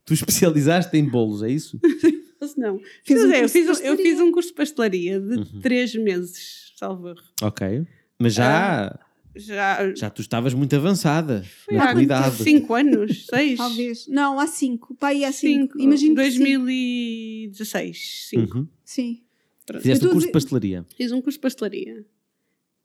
[0.05, 1.81] Tu especializaste em bolos, é isso?
[2.57, 2.79] Não.
[3.03, 5.61] Fez Mas um é, eu, fiz, eu fiz um curso de pastelaria de Uhum.
[5.63, 7.15] três meses, salvo.
[7.43, 7.85] Ok.
[8.19, 8.99] Mas já,
[9.35, 12.37] Já, já tu estavas muito avançada foi na há tua idade.
[12.43, 13.59] cinco anos, seis.
[13.59, 14.07] Talvez.
[14.09, 14.95] Não, há cinco.
[14.95, 15.73] Pá, aí há cinco.
[15.73, 15.81] Cinco.
[15.81, 16.39] Imagino que sim.
[16.39, 18.27] 2016.
[18.31, 18.59] Cinco.
[18.59, 18.69] Uhum.
[18.85, 19.23] Sim.
[19.67, 19.83] Pronto.
[19.83, 20.87] Fizeste um curso de pastelaria.
[20.97, 22.05] Fiz um curso de pastelaria.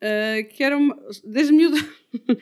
[0.01, 0.97] Ah, que era uma.
[1.23, 1.77] Desde miúda.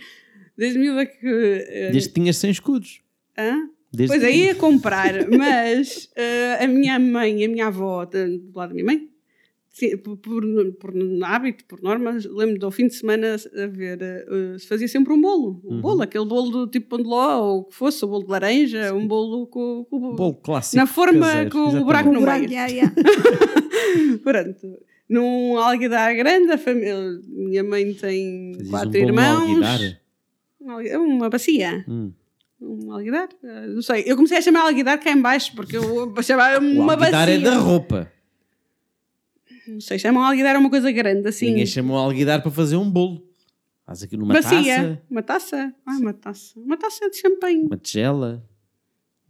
[0.57, 1.27] Desde miúda que.
[1.27, 3.01] ah, Desde que tinhas 100 escudos.
[3.37, 3.69] hã?
[3.91, 8.05] Desde Pois que- aí ia comprar, mas ah, a minha mãe e a minha avó,
[8.05, 9.09] do lado da minha mãe,
[10.03, 10.41] por, por,
[10.79, 10.93] por
[11.23, 15.21] hábito, por norma, lembro-me do fim de semana a ver, ah, se fazia sempre um
[15.21, 15.61] bolo.
[15.63, 15.81] Um Uhum.
[15.81, 18.29] bolo, aquele bolo do tipo pão de ló, ou o que fosse, o bolo de
[18.31, 20.75] laranja, um bolo com, com Um bolo clássico.
[20.77, 21.85] na forma caseiro, com o exatamente.
[21.85, 22.51] buraco O no buraco, meio.
[22.51, 22.93] yeah, yeah.
[24.23, 24.79] Pronto.
[25.09, 26.95] Num alguidar grande, a família,
[27.27, 29.41] minha mãe tem Fazias quatro um no irmãos.
[29.41, 29.79] alguidar?
[30.61, 31.85] Um algu- Uma bacia.
[31.87, 32.11] Hum.
[32.61, 33.29] Um alguidar?
[33.43, 34.03] Ah, Não sei.
[34.05, 37.33] Eu comecei a chamar alguidar cá em baixo, porque eu chamava O uma alguidar bacia.
[37.35, 38.11] é da roupa.
[39.73, 41.47] Não sei, chamam alguidar a uma coisa grande, assim.
[41.47, 43.23] Ninguém chamou alguidar para fazer um bolo.
[43.85, 44.59] Faz aqui numa bacia.
[44.75, 45.73] taça, Uma taça.
[45.85, 46.59] Ah, uma taça.
[46.59, 47.63] Uma taça de champanhe.
[47.65, 48.43] uma tigela.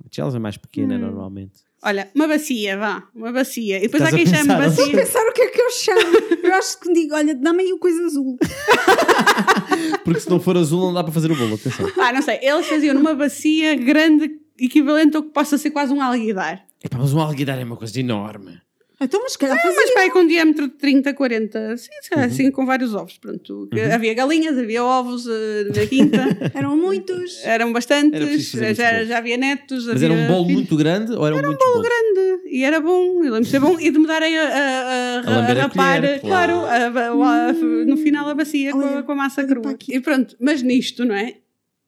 [0.02, 1.00] Uma tigela é mais pequena Hum.
[1.00, 1.60] normalmente.
[1.82, 3.08] Olha, uma bacia, vá.
[3.16, 3.78] Uma bacia.
[3.78, 5.00] E depois Estás há quem a chame pensar, Estou a bacia.
[5.06, 6.18] pensar o que é que eu chamo.
[6.44, 8.38] Eu acho que digo, olha, dá-me aí o coisa azul.
[10.04, 11.90] Porque se não for azul não dá para fazer o bolo, atenção.
[12.00, 12.40] Ah, não sei.
[12.42, 14.30] Eles faziam numa bacia grande,
[14.60, 16.66] equivalente ao que possa ser quase um alguidar.
[16.84, 18.60] Epá, mas um alguidar é uma coisa enorme.
[19.02, 19.76] Então, mas calhar fazia.
[19.82, 22.22] Mas pai com diâmetro de 30, 40, sim, sim, Uhum.
[22.22, 23.18] assim com vários ovos.
[23.18, 23.70] Pronto.
[23.94, 26.18] Havia galinhas, havia ovos eh, na quinta,
[26.54, 27.40] Eram muitos.
[27.46, 29.86] eram Era bastantes, fazer já, já havia netos.
[29.88, 30.54] Mas era havia um bolo filhos.
[30.62, 31.88] muito grande ou eram muitos bolos?
[31.88, 35.20] grande e era bom, eu lembro de ser bom e de me darem a, a,
[35.20, 36.98] a, A rapar, colher, claro, claro.
[36.98, 37.54] a- a- a-
[37.86, 39.78] no final a bacia com, a- com a massa crua.
[39.88, 41.36] E pronto, mas nisto, não é?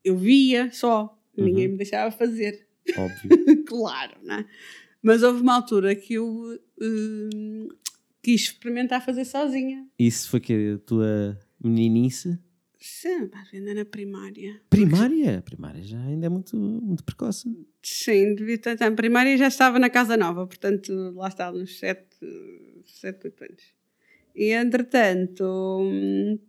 [0.03, 1.71] Eu via só, ninguém Uhum.
[1.73, 2.65] me deixava fazer.
[2.97, 3.63] Óbvio.
[3.67, 4.45] claro, não é?
[5.01, 7.67] Mas houve uma altura que eu hum,
[8.21, 9.87] quis experimentar fazer sozinha.
[9.97, 12.37] Isso foi que a tua meninice?
[12.79, 14.59] Sim, ainda na primária.
[14.69, 15.41] Primária?
[15.43, 17.47] Primária já ainda é muito, muito precoce.
[17.83, 22.03] Sim, devia estar na primária já estava na casa nova, portanto lá estava uns 7,
[22.85, 23.63] 7 8 anos.
[24.35, 25.43] E entretanto,
[25.81, 26.39] hum,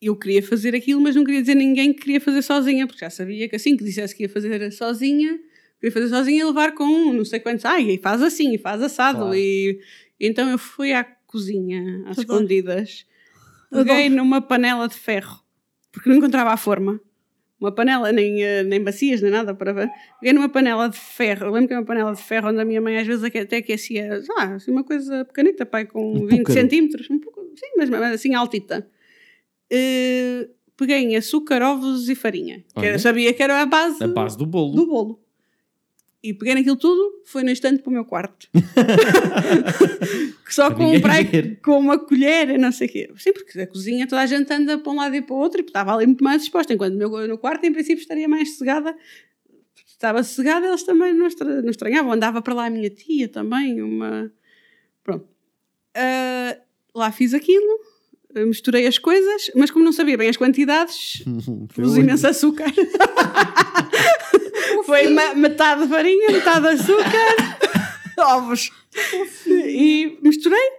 [0.00, 3.00] eu queria fazer aquilo, mas não queria dizer a ninguém que queria fazer sozinha, porque
[3.00, 5.38] já sabia que assim que dissesse que ia fazer sozinha,
[5.84, 8.58] queria fazer sozinha ia levar com um, não sei quantos, ai, e faz assim, e
[8.58, 9.18] faz assado.
[9.18, 9.34] Claro.
[9.34, 9.78] E
[10.18, 12.20] então eu fui à cozinha, às Adoro.
[12.20, 13.06] escondidas,
[13.70, 15.40] peguei numa panela de ferro,
[15.92, 17.00] porque não encontrava a forma.
[17.60, 19.88] Uma panela, nem, eh, nem bacias, nem nada para ver.
[20.20, 21.46] Peguei numa panela de ferro.
[21.46, 23.56] Eu lembro que era uma panela de ferro onde a minha mãe às vezes até
[23.56, 26.60] aquecia, lá, assim, uma coisa pequenita, pai, com Um 20 púcaro.
[26.60, 27.08] centímetros.
[27.10, 28.86] Um pouco, sim, mas, mas assim altita.
[29.70, 32.64] Eh, peguei em açúcar, ovos e farinha.
[32.78, 34.74] Que sabia que era a base, A base do bolo.
[34.74, 35.23] do bolo.
[36.26, 38.48] E peguei naquilo tudo, foi no instante para o meu quarto.
[40.48, 43.10] Só Para com um prato, com uma colher e não sei o quê.
[43.18, 45.60] Sim, porque a cozinha toda a gente anda para um lado e para o outro
[45.60, 46.72] e estava ali muito mais disposta.
[46.72, 48.96] Enquanto meu no quarto, em princípio, estaria mais cegada.
[49.86, 52.12] Estava cegada, eles também não, estra- não estranhavam.
[52.12, 54.32] Andava para lá a minha tia também, uma...
[55.02, 55.28] Pronto.
[55.94, 56.56] Ah,
[56.94, 57.80] lá fiz aquilo,
[58.46, 61.22] misturei as coisas, mas como não sabia bem as quantidades,
[61.74, 62.72] pus imenso açúcar.
[64.84, 67.58] Foi metade farinha, metade açúcar,
[68.18, 68.70] ovos.
[69.46, 70.70] E misturei,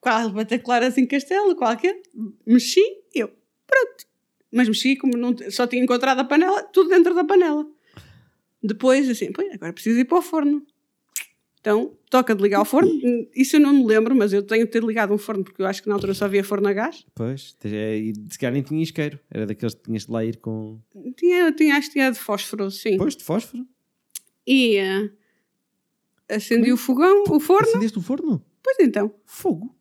[0.00, 2.00] quase batacolar assim castelo, qualquer.
[2.46, 2.82] Mexi,
[3.14, 3.28] eu,
[3.66, 4.06] pronto.
[4.52, 7.66] Mas mexi como não, só tinha encontrado a panela, tudo dentro da panela.
[8.62, 10.62] Depois, assim, "Pois, agora preciso ir para o forno.
[11.60, 12.90] Então, toca de ligar o forno.
[13.36, 15.66] Isso eu não me lembro, mas eu tenho de ter ligado um forno, porque eu
[15.66, 17.04] acho que na altura só havia forno a gás.
[17.14, 19.20] Pois, é, e se calhar nem tinha isqueiro.
[19.30, 20.80] Era daqueles que tinhas de lá ir com.
[21.18, 22.96] Tinha, tinha, acho que tinha de fósforo, sim.
[22.96, 23.66] Pois, de fósforo.
[24.46, 25.10] E eh,
[26.30, 27.68] acendi o fogão, o forno.
[27.68, 28.42] Acendeste o forno?
[28.62, 29.74] Pois então, Fogo.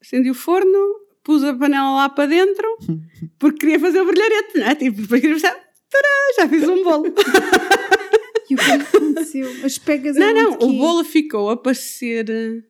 [0.00, 2.78] acendi o forno, pus a panela lá para dentro,
[3.38, 4.74] porque queria fazer o brilharete, não é?
[4.74, 7.12] Tipo, depois queria pensar, "Tará, já fiz um bolo.
[8.50, 9.48] E o que é que aconteceu?
[9.64, 12.28] As pegas não, não, o bolo ficou a parecer.
[12.30, 12.62] eh,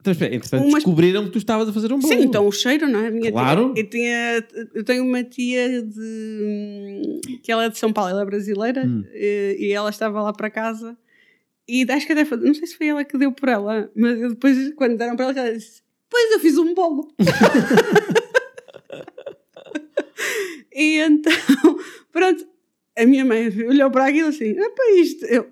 [0.00, 2.12] Então, espera, entretanto, Umas- descobriram que tu estavas a fazer um bolo.
[2.12, 3.08] Sim, então o cheiro, não é?
[3.08, 3.72] A minha Claro.
[3.74, 7.20] Tia, eu, tinha, eu tenho uma tia de.
[7.42, 9.04] que ela é de São Paulo, ela é brasileira, Hum.
[9.14, 10.96] e, e ela estava lá para casa.
[11.68, 14.20] E acho que até foi, não sei se foi ela que deu por ela, mas
[14.20, 15.80] eu depois, quando deram para ela, ela disse:
[16.10, 17.08] Pois eu fiz um bolo.
[20.74, 21.32] e então,
[22.12, 22.44] pronto,
[22.98, 25.24] a minha mãe olhou para aquilo assim: É para isto.
[25.26, 25.46] Eu,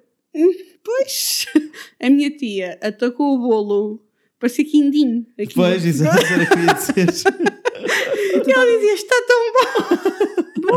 [0.82, 1.47] Pois,
[2.01, 4.03] a minha tia atacou o bolo,
[4.38, 5.26] parecia quindim.
[5.38, 5.55] Aqui.
[5.55, 7.61] Pois, exato, era o que eu ia dizer.
[8.47, 10.70] E ela dizia: Está tão bom.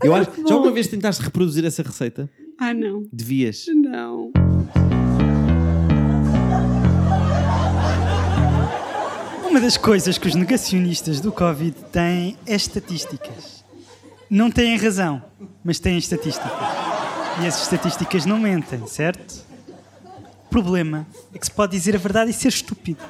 [0.04, 2.30] Eu acho, já alguma vez tentaste reproduzir essa receita?
[2.58, 3.66] Ah, não, Devias.
[3.74, 4.32] não.
[9.48, 13.57] Uma das coisas que os negacionistas do Covid têm é estatísticas.
[14.30, 15.22] Não têm razão,
[15.64, 16.52] mas têm estatísticas.
[17.42, 19.42] E as estatísticas não mentem, certo?
[20.44, 23.02] O problema é que se pode dizer a verdade e ser estúpido.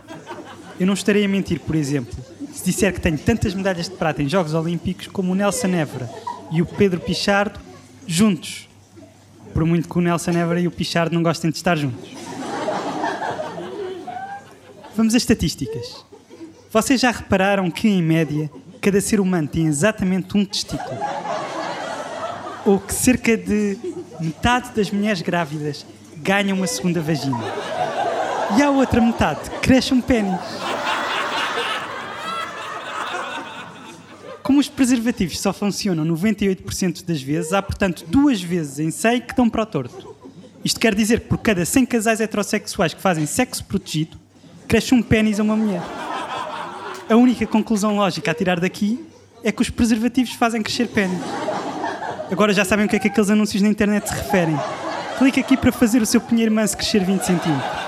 [0.79, 2.15] Eu não estarei a mentir, por exemplo,
[2.53, 6.09] se disser que tenho tantas medalhas de prata em Jogos Olímpicos como o Nelson Évora
[6.53, 7.59] e o Pedro Pichardo
[8.07, 8.69] juntos.
[9.53, 12.11] Por muito que o Nelson Évora e o Pichardo não gostem de estar juntos.
[14.95, 16.05] Vamos às estatísticas.
[16.71, 20.99] Vocês já repararam que, em média, cada ser humano tem exatamente um testículo?
[22.65, 23.79] Ou que cerca de
[24.21, 25.85] metade das mulheres grávidas
[26.17, 27.39] ganham uma segunda vagina?
[28.57, 30.41] E a outra metade cresce um pênis.
[34.43, 39.37] Como os preservativos só funcionam 98% das vezes, há, portanto, duas vezes em 100 que
[39.37, 40.17] dão para o torto.
[40.65, 44.19] Isto quer dizer que por cada 100 casais heterossexuais que fazem sexo protegido,
[44.67, 45.83] cresce um pênis a uma mulher.
[47.11, 49.03] A única conclusão lógica a tirar daqui
[49.43, 51.19] é que os preservativos fazem crescer pênis.
[52.31, 54.55] Agora já sabem o que é que aqueles anúncios na internet se referem.
[55.17, 57.79] Clique aqui para fazer o seu pinheiro manso crescer 20 centímetros.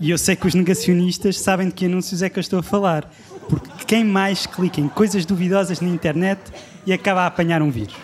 [0.00, 2.64] E eu sei que os negacionistas sabem de que anúncios é que eu estou a
[2.64, 3.08] falar,
[3.48, 6.40] porque quem mais clica em coisas duvidosas na internet
[6.84, 7.94] e acaba a apanhar um vírus.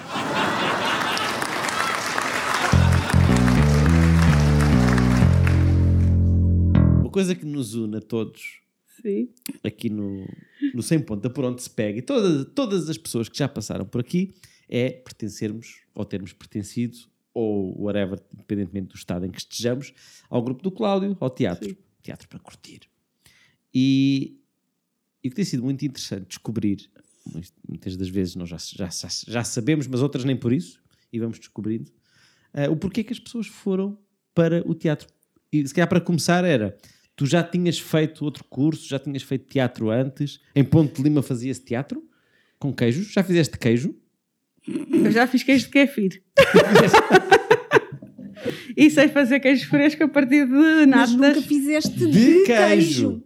[7.01, 8.62] Uma coisa que nos une a todos
[9.03, 9.29] Sim.
[9.65, 10.27] aqui no,
[10.73, 13.85] no 100 Ponta por onde se pega e todas, todas as pessoas que já passaram
[13.85, 14.33] por aqui
[14.69, 16.97] é pertencermos ou termos pertencido
[17.35, 19.93] ou whatever, independentemente do estado em que estejamos,
[20.29, 21.69] ao grupo do Cláudio, ao teatro.
[21.69, 21.77] Sim.
[22.03, 22.81] Teatro para curtir.
[23.75, 24.39] E,
[25.23, 26.91] e o que tem sido muito interessante descobrir,
[27.67, 30.81] muitas das vezes nós já, já, já sabemos, mas outras nem por isso,
[31.13, 31.91] e vamos descobrindo,
[32.53, 33.99] eh, o porquê que as pessoas foram
[34.35, 35.09] para o teatro.
[35.53, 36.77] E se calhar para começar era,
[37.17, 41.23] tu já tinhas feito outro curso, já tinhas feito teatro antes, em Ponte de Lima
[41.23, 42.03] fazia-se teatro,
[42.59, 43.95] com queijos, já fizeste queijo?
[44.67, 46.23] Eu já fiz queijo de kefir.
[48.77, 51.13] e sei fazer queijo fresco a partir de Mas natas.
[51.15, 52.47] nunca fizeste de, De queijo.
[52.47, 53.23] queijo.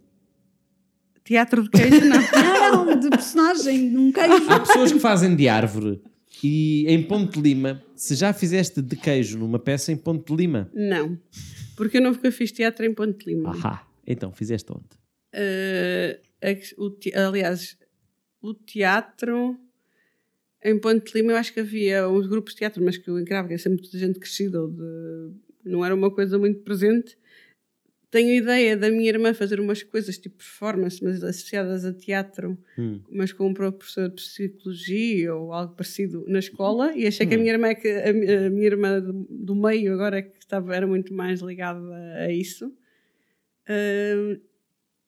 [1.23, 2.17] Teatro de queijo, não.
[2.67, 4.49] Não, não, de personagem, de um queijo.
[4.49, 6.01] Há pessoas que fazem de árvore
[6.43, 10.35] e em Ponte de Lima, se já fizeste de queijo numa peça em Ponte de
[10.35, 11.17] Lima, não.
[11.77, 13.51] Porque eu nunca fiz teatro em Ponte de Lima.
[13.51, 14.87] ahá, então fizeste onde?
[16.41, 17.77] Que- o te- aliás,
[18.41, 19.57] o teatro
[20.63, 23.47] em Ponte Lima eu acho que havia uns grupos de teatro, mas que eu encarava
[23.47, 27.17] que era sempre muita gente crescida, ou de- não era uma coisa muito presente.
[28.17, 32.99] Tenho ideia da minha irmã fazer umas coisas tipo performance, mas associadas a teatro, Hum.
[33.11, 37.37] mas com um professor de psicologia ou algo parecido na escola, e achei que a
[37.37, 40.87] minha irmã, é que, a, a minha irmã do, meio agora é que estava, era
[40.87, 41.79] muito mais ligada
[42.15, 42.73] a, isso.
[43.69, 44.39] Ahm,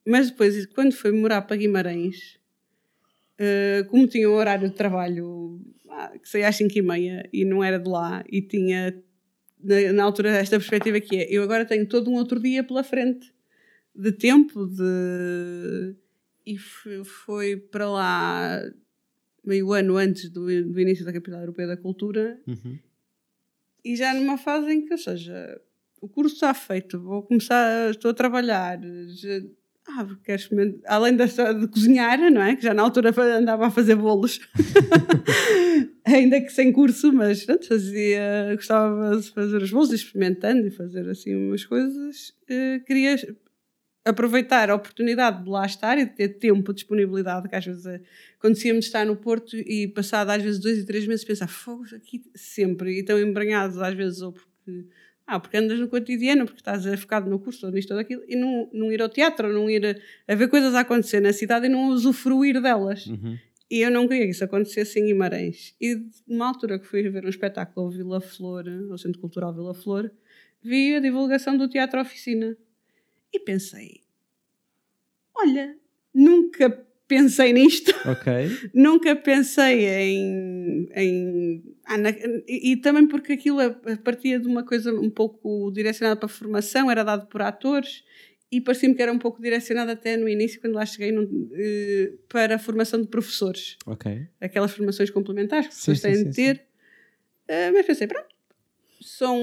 [0.06, 2.38] mas depois, quando foi morar para Guimarães,
[3.40, 7.44] ah, como tinha um horário de trabalho ah, que saía às 5 e meia e
[7.44, 8.96] não era de lá, e tinha
[9.62, 12.84] na, na altura esta perspectiva que é, eu agora tenho todo um outro dia pela
[12.84, 13.34] frente
[13.94, 15.96] de tempo, de...
[16.46, 16.58] e
[17.04, 18.62] foi para lá
[19.44, 22.78] meio ano antes do, do início da Capital Europeia da Cultura Uhum.
[23.84, 25.60] e já numa fase em que, ou seja,
[26.02, 28.80] o curso está feito, vou começar, estou a trabalhar,
[29.10, 29.42] já,
[29.98, 32.56] ah, experimentar, além de, de cozinhar, não é?
[32.56, 34.40] Que já na altura andava a fazer bolos,
[36.06, 41.08] ainda que sem curso, mas pronto, fazia, gostava de fazer os bolos, experimentando e fazer
[41.10, 42.34] assim umas coisas.
[42.50, 43.16] eh, queria
[44.06, 48.02] aproveitar a oportunidade de lá estar e de ter tempo, disponibilidade, que às vezes eh,
[48.38, 52.22] acontecia-me estar no Porto e passado às vezes dois e três meses pensar, fogo, aqui
[52.36, 54.88] sempre, e tão embranhados às vezes, ou porque,
[55.30, 58.36] ah, porque andas no cotidiano, porque estás focado no curso, ou nisto ou daquilo, e
[58.36, 61.32] não, não ir ao teatro, ou não ir a, a ver coisas a acontecer na
[61.32, 63.06] cidade e não usufruir delas.
[63.06, 63.38] Uhum.
[63.70, 65.76] E eu não queria que isso acontecesse em Guimarães.
[65.80, 69.76] E numa altura que fui ver um espetáculo ao Vila Flor, ao Centro Cultural Vila
[69.76, 70.12] Flor,
[70.64, 72.58] vi a divulgação do Teatro Oficina.
[73.32, 74.02] E pensei,
[75.36, 75.78] olha,
[76.12, 78.32] nunca pensei nisto, Ok.
[78.74, 80.88] nunca pensei em...
[80.96, 82.12] em ah, na-
[82.48, 83.58] e, e também porque aquilo
[84.06, 88.04] partia de uma coisa um pouco direcionada para a formação, era dado por atores,
[88.52, 91.12] e parecia-me que era um pouco direcionado até no início, quando lá cheguei,
[91.54, 94.28] eh, para a formação de professores Ok.
[94.40, 96.66] aquelas formações complementares que pessoas têm de ter.
[97.48, 98.28] Ah, mas pensei, pronto,
[99.02, 99.38] são,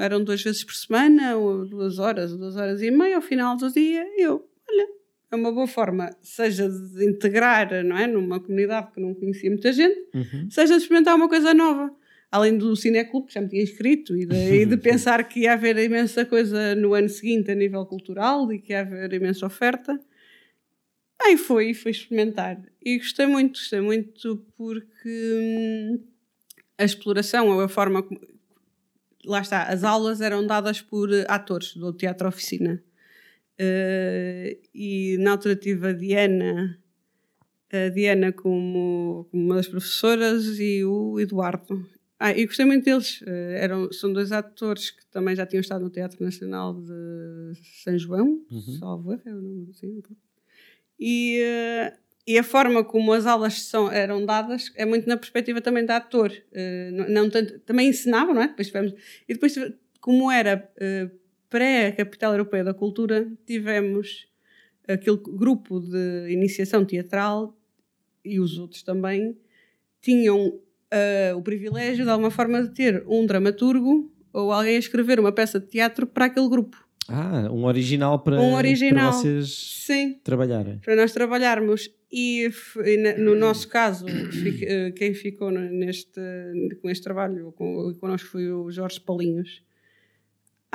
[0.00, 3.56] eram duas vezes por semana, ou duas horas, ou duas horas e meia, ao final
[3.56, 4.88] do dia, eu, olha,
[5.34, 9.72] é uma boa forma, seja de integrar, não é, numa comunidade que não conhecia muita
[9.72, 10.48] gente, Uhum.
[10.50, 11.94] seja de experimentar uma coisa nova.
[12.30, 15.52] Além do Cineclube, que já me tinha inscrito, e de, e de pensar que ia
[15.52, 20.00] haver imensa coisa no ano seguinte a nível cultural e que ia haver imensa oferta.
[21.22, 22.60] Aí foi, fui experimentar.
[22.84, 25.08] E gostei muito, gostei muito porque
[25.40, 26.00] hum,
[26.76, 28.20] a exploração ou a forma como.
[29.24, 32.82] Lá está, as aulas eram dadas por atores do Teatro Oficina.
[33.58, 36.78] Eh, e na altura tive a Diana,
[37.72, 41.86] a Diana como, como uma das professoras e o Eduardo.
[42.18, 43.22] Ah, e gostei muito deles.
[43.26, 47.52] Eh, eram, são dois atores que também já tinham estado no Teatro Nacional de
[47.82, 48.40] São João,
[48.78, 49.72] salvo erro, é o nome.
[50.98, 51.96] E, eh,
[52.26, 55.96] e a forma como as aulas são, eram dadas é muito na perspectiva também da
[55.96, 56.32] ator.
[56.92, 58.48] Não, não tanto, também ensinavam, não é?
[58.48, 58.94] Depois tivemos,
[59.28, 59.54] e depois,
[60.00, 60.72] como era
[61.50, 64.26] pré-Capital Europeia da Cultura, tivemos
[64.86, 67.56] aquele grupo de iniciação teatral
[68.24, 69.36] e os outros também
[70.00, 70.58] tinham
[70.90, 75.32] eh, o privilégio de alguma forma de ter um dramaturgo ou alguém a escrever uma
[75.32, 76.82] peça de teatro para aquele grupo.
[77.08, 79.10] Ah, um original para, Um original.
[79.10, 80.78] para vocês Sim, trabalharem.
[80.78, 81.90] para nós trabalharmos.
[82.10, 82.48] E
[82.84, 84.06] e no nosso caso,
[84.62, 86.20] eh, quem ficou neste,
[86.80, 89.62] com este trabalho com, connosco foi o Jorge Palinhos.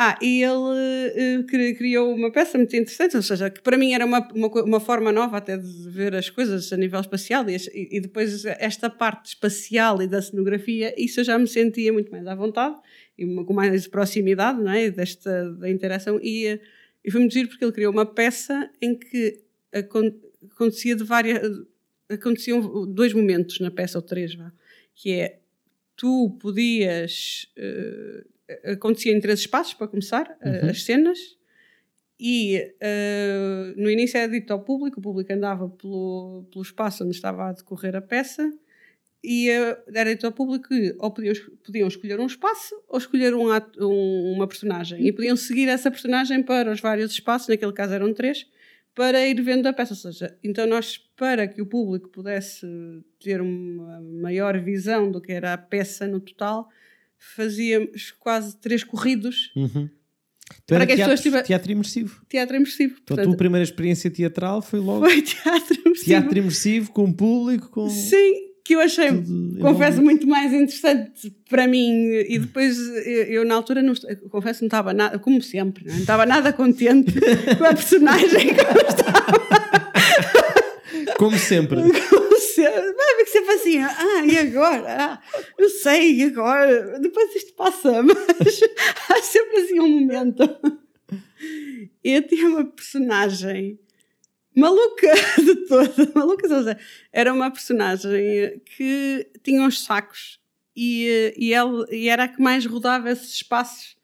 [0.02, 4.06] Ah, e ele cri- criou uma peça muito interessante, ou seja, que para mim era
[4.06, 7.58] uma, uma, uma forma nova até de ver as coisas a nível espacial e,
[7.98, 12.26] e- depois esta parte espacial e da cenografia, isso eu já me sentia muito mais
[12.28, 12.78] à vontade
[13.18, 14.90] e com mais proximidade, não é?
[14.90, 16.62] Desta da interação e, eh,
[17.04, 19.42] e foi muito giro porque ele criou uma peça em que
[19.74, 20.14] acon-
[20.50, 21.42] acontecia de várias
[22.08, 24.50] aconteciam dois momentos na peça ou três, vá,
[24.96, 25.40] que é
[25.98, 28.24] tu podias eh,
[28.64, 31.18] acontecia em três espaços para começar eh, as cenas.
[32.22, 37.16] E eh, no início era dito ao público, o público andava pelo, pelo espaço onde
[37.16, 38.52] estava a decorrer a peça
[39.24, 41.34] e eh, era dito ao público que ou podiam,
[41.66, 45.06] podiam escolher um espaço ou escolher um ato- um- uma personagem.
[45.08, 48.46] E podiam seguir essa personagem para os vários espaços, naquele caso eram três,
[48.94, 49.94] para ir vendo a peça.
[49.94, 52.66] Ou seja, então nós, para que o público pudesse
[53.22, 56.68] ter uma maior visão do que era a peça no total,
[57.20, 59.90] fazíamos quase três corridos Uhum.
[60.64, 62.22] Então Para que as teatro, pessoas tiver- teatro imersivo.
[62.28, 62.94] teatro imersivo.
[62.94, 66.06] Então a Portanto, tua primeira experiência teatral foi logo foi teatro imersivo.
[66.06, 68.34] teatro imersivo, com público, com Sim,
[68.66, 72.10] que eu achei, tudo confesso, muito mais interessante para mim.
[72.28, 73.94] E depois, eu, eu, na altura, não,
[74.32, 77.14] confesso, não estava nada, como sempre, não estava nada contente
[77.58, 79.40] com a personagem que eu estava
[81.18, 81.80] Como sempre.
[82.62, 82.94] ser.
[82.96, 84.86] Vai que sempre assim, ah, e agora?
[84.88, 85.22] Ah,
[85.58, 87.00] eu sei, e agora?
[87.00, 88.62] Depois isto passa, mas
[89.10, 90.44] há sempre assim um momento.
[92.04, 93.80] Eu tinha uma personagem
[94.56, 96.78] maluca de toda, maluca, ou seja,
[97.14, 100.40] era uma personagem que tinha uns sacos
[100.76, 103.98] e, e, ela, e era a que mais rodava esses espaços.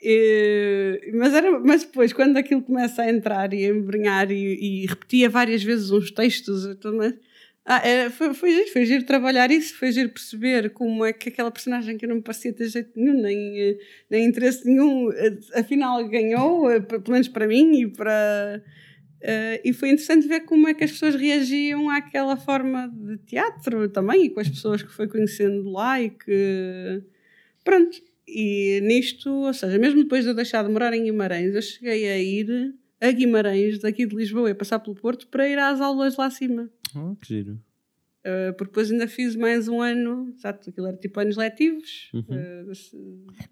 [0.00, 4.86] E- mas, era, mas depois, quando aquilo começa a entrar e a embrenhar e, e
[4.86, 7.14] repetia várias vezes uns textos, e mais,
[7.64, 11.28] ah, era- foi, foi giro, foi giro trabalhar isso, foi giro perceber como é que
[11.28, 13.78] aquela personagem que não me parecia ter jeito nenhum, nem, eh,
[14.10, 18.62] nem interesse nenhum, eh, afinal ganhou, eh, pelo menos para mim e para.
[19.20, 23.88] eh, e foi interessante ver como é que as pessoas reagiam àquela forma de teatro
[23.88, 27.02] também e com as pessoas que foi conhecendo lá e que.
[27.64, 27.98] Pronto.
[28.26, 32.08] E nisto, ou seja, mesmo depois de eu deixar de morar em Guimarães, eu cheguei
[32.10, 36.16] a ir a Guimarães, daqui de Lisboa, a passar pelo Porto, para ir às aulas
[36.16, 36.70] lá acima.
[36.96, 37.54] Oh, que giro.
[38.24, 42.08] Uh, porque depois ainda fiz mais um ano, exato, aquilo era tipo anos letivos.
[42.14, 42.24] Uhum.
[42.70, 42.96] Uh, se-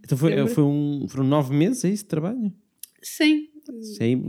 [0.05, 2.53] Então foi, foi um, foram nove meses, é isso de trabalho?
[3.03, 3.47] sim.
[3.83, 4.25] Sim.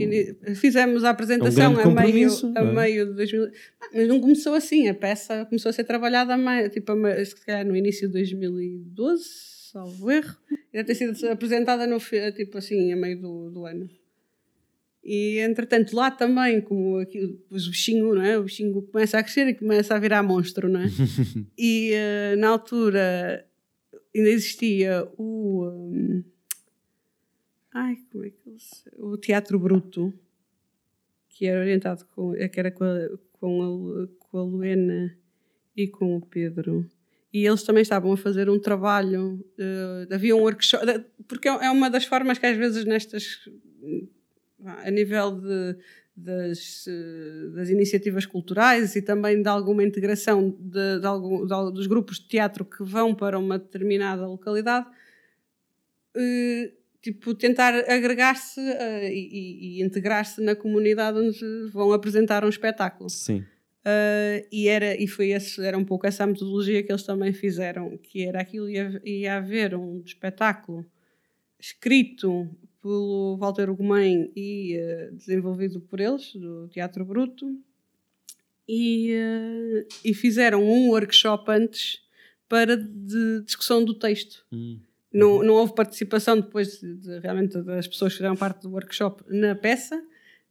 [0.54, 2.72] Fizemos a apresentação É um a, meio, a é?
[2.72, 3.44] meio de 2000.
[3.80, 7.24] Ah, Mas não começou assim, a peça começou a ser trabalhada a meio, tipo, a
[7.24, 9.24] se calhar no início de 2012,
[9.72, 10.36] salvo erro.
[10.72, 11.98] Deve ter sido apresentada no,
[12.36, 13.88] tipo assim, a meio do, do ano.
[15.04, 18.38] E entretanto, lá também, como aqui, depois o bichinho, não é?
[18.38, 20.86] O bichinho começa a crescer e começa a virar monstro, não é?
[21.58, 23.44] e eh, na altura
[24.14, 25.64] ainda existia o.
[25.66, 26.22] hum,
[27.74, 28.84] ai, como é que ele se...
[28.96, 30.12] O Teatro Bruto,
[31.28, 32.32] que era orientado com.
[32.32, 35.16] que era com a, com a, com a Luena
[35.76, 36.88] e com o Pedro.
[37.32, 40.84] E eles também estavam a fazer um trabalho, eh, havia um workshop,
[41.26, 43.48] porque é é uma das formas que às vezes nestas,
[44.64, 45.76] a nível de,
[46.16, 51.86] das, eh, das iniciativas culturais e também de alguma integração de, de algum, de dos
[51.86, 54.86] grupos de teatro que vão para uma determinada localidade,
[56.16, 63.10] eh, tipo, tentar agregar-se eh, e, e- integrar-se na comunidade onde vão apresentar um espetáculo.
[63.10, 63.44] Sim.
[63.84, 67.98] Uh, e era, e foi esse, era um pouco essa metodologia que eles também fizeram,
[67.98, 70.86] que era aquilo, ia, ia haver um espetáculo
[71.58, 72.48] escrito
[72.82, 77.46] pelo Walter Ugumem e uh, desenvolvido por eles, do Teatro Bruto,
[78.68, 82.00] e, uh, e fizeram um workshop antes
[82.48, 84.44] para de discussão do texto.
[84.52, 84.78] Hum.
[85.12, 89.22] Não, não houve participação depois de, de- realmente das pessoas que fizeram parte do workshop
[89.28, 90.02] na peça,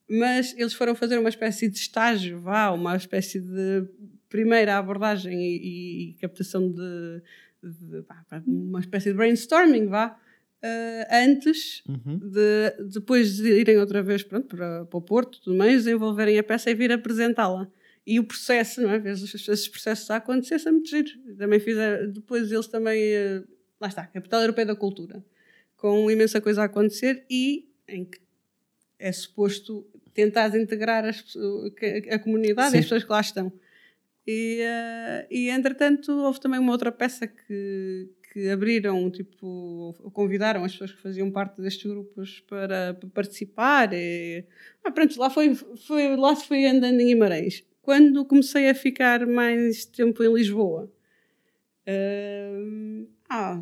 [0.09, 3.88] mas eles foram fazer uma espécie de estágio, vá, uma espécie de
[4.29, 7.21] primeira abordagem e, e- captação de,
[7.63, 8.03] de-
[8.47, 10.17] uma espécie de brainstorming, vá,
[10.62, 12.18] eh, antes Uhum.
[12.20, 16.43] de depois de irem outra vez pronto, para, para o Porto, tudo mais, desenvolverem a
[16.43, 17.68] peça e vir apresentá-la.
[18.05, 18.97] E o processo, não é?
[18.99, 21.09] Ver esses, processos a acontecer, isso é muito giro.
[21.38, 23.43] Também fizeram, depois eles também, eh,
[23.80, 25.24] lá está, Capital Europeia da Cultura,
[25.78, 28.20] com imensa coisa a acontecer e em que
[28.99, 32.78] é suposto tentar integrar as que- a comunidade Sim.
[32.78, 33.51] e as pessoas que lá estão.
[34.28, 40.71] E, eh, e entretanto, houve também uma outra peça que, que abriram, tipo, convidaram as
[40.71, 43.93] pessoas que faziam parte destes grupos para, para participar.
[43.93, 44.45] E,
[44.86, 47.65] ah, pronto, lá foi, foi, lá se foi andando em Guimarães.
[47.82, 50.89] Quando comecei a ficar mais tempo em Lisboa,
[51.86, 53.61] eh, ah,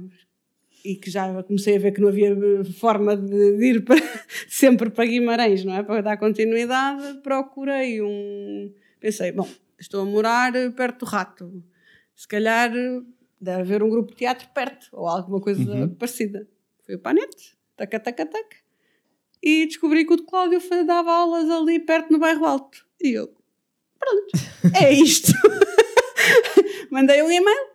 [0.85, 2.35] e que já comecei a ver que não havia
[2.79, 3.97] forma de, de ir para-
[4.47, 5.81] sempre para Guimarães, não é?
[5.81, 8.71] Para dar continuidade, procurei um.
[8.99, 9.49] Pensei, bom,
[9.79, 11.63] estou a morar perto do Rato,
[12.15, 12.71] se calhar
[13.39, 15.95] deve haver um grupo de teatro perto, ou alguma coisa Uhum.
[15.95, 16.47] parecida.
[16.85, 18.57] Fui para a net, taca, taca, taca,
[19.41, 22.85] e descobri que o de Cláudio dava aulas ali perto no bairro Alto.
[23.01, 23.27] E eu,
[23.97, 24.27] pronto,
[24.75, 25.31] é isto.
[26.91, 27.69] Mandei um e-mail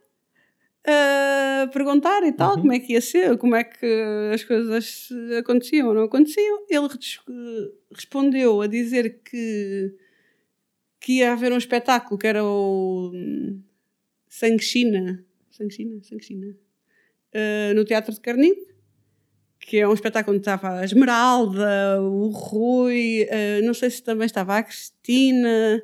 [0.87, 2.61] a perguntar e tal, Uhum.
[2.61, 3.87] como é que ia ser, como é que
[4.35, 5.09] as coisas
[5.39, 6.65] aconteciam ou não aconteciam.
[6.69, 7.21] Ele res-
[7.91, 9.95] respondeu a dizer que,
[11.01, 13.63] que ia haver um espetáculo que era o hum,
[14.29, 15.25] Sangue China,
[15.57, 16.57] Sangue China, Sangue China,
[17.33, 18.61] eh, no Teatro de Carnide,
[19.61, 24.27] que é um espetáculo onde estava a Esmeralda, o Rui, eh, não sei se também
[24.27, 25.83] estava a Cristina.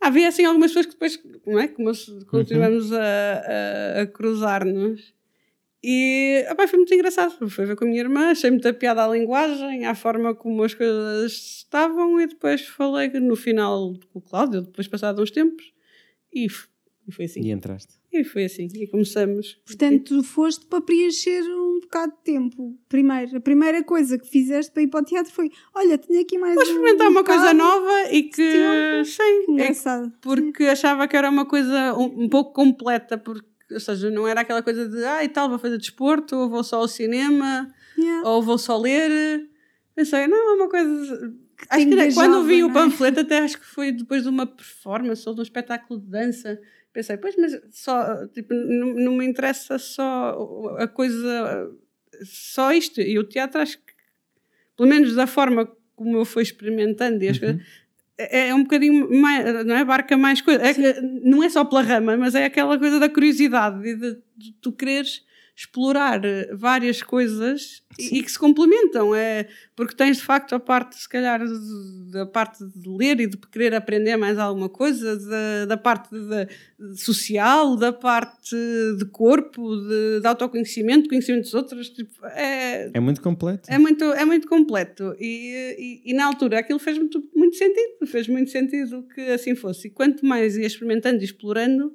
[0.00, 1.68] Havia assim algumas pessoas que depois, não é?
[1.68, 1.90] Como
[2.26, 2.98] continuamos a,
[3.98, 5.14] a- a cruzar-nos.
[5.82, 7.48] E opá, foi muito engraçado.
[7.48, 10.74] Foi ver com a minha irmã, achei muita piada à linguagem, à forma como as
[10.74, 15.72] coisas estavam, e depois falei no final com o Cláudio, depois passado uns tempos,
[16.32, 17.40] e, e foi assim.
[17.40, 17.94] E entraste.
[18.20, 18.68] E foi assim.
[18.74, 19.58] E começamos.
[19.66, 22.78] Portanto, tu foste para preencher um bocado de tempo.
[22.88, 26.38] Primeiro, a primeira coisa que fizeste para ir para o teatro foi: olha, tenho aqui
[26.38, 27.58] mais Vou um experimentar uma coisa bocado.
[27.58, 29.04] nova e que.
[29.04, 30.12] Sim, é Engraçado.
[30.20, 34.40] porque achava que era uma coisa um, um pouco completa, porque, ou seja, não era
[34.40, 38.28] aquela coisa de ah e tal, vou fazer desporto, ou vou só ao cinema, Yeah.
[38.28, 39.48] ou vou só ler.
[39.94, 41.34] Pensei, não, é uma coisa.
[41.70, 42.74] Acho te que quando vi o não é?
[42.74, 46.60] panfleto, até acho que foi depois de uma performance ou de um espetáculo de dança.
[46.96, 51.70] Pensei, pois, mas só, tipo, não, não me interessa só a coisa,
[52.24, 53.02] só isto.
[53.02, 53.92] E o teatro, acho que,
[54.74, 57.60] pelo menos da forma como eu fui experimentando e as coisas,
[58.16, 59.80] é, é um bocadinho mais, não é?
[59.80, 60.62] Abarca mais coisas.
[60.62, 64.16] É que não é só pela rama, mas é aquela coisa da curiosidade e de,
[64.34, 65.22] de tu quereres
[65.56, 69.14] explorar eh, várias coisas e, e que se complementam.
[69.14, 71.40] É, porque tens de facto a parte, se calhar,
[72.12, 76.46] da parte de ler e de querer aprender mais alguma coisa, da, da parte de-
[76.92, 78.54] de social, da parte
[78.98, 81.88] de corpo, de, de autoconhecimento, de conhecimento dos outros.
[81.88, 83.70] Tipo, é, É muito completo.
[83.70, 88.06] é muito, é muito completo e, e, e na altura aquilo fez muito, muito sentido,
[88.06, 89.88] fez muito sentido que assim fosse.
[89.88, 91.92] E quanto mais ia experimentando e explorando,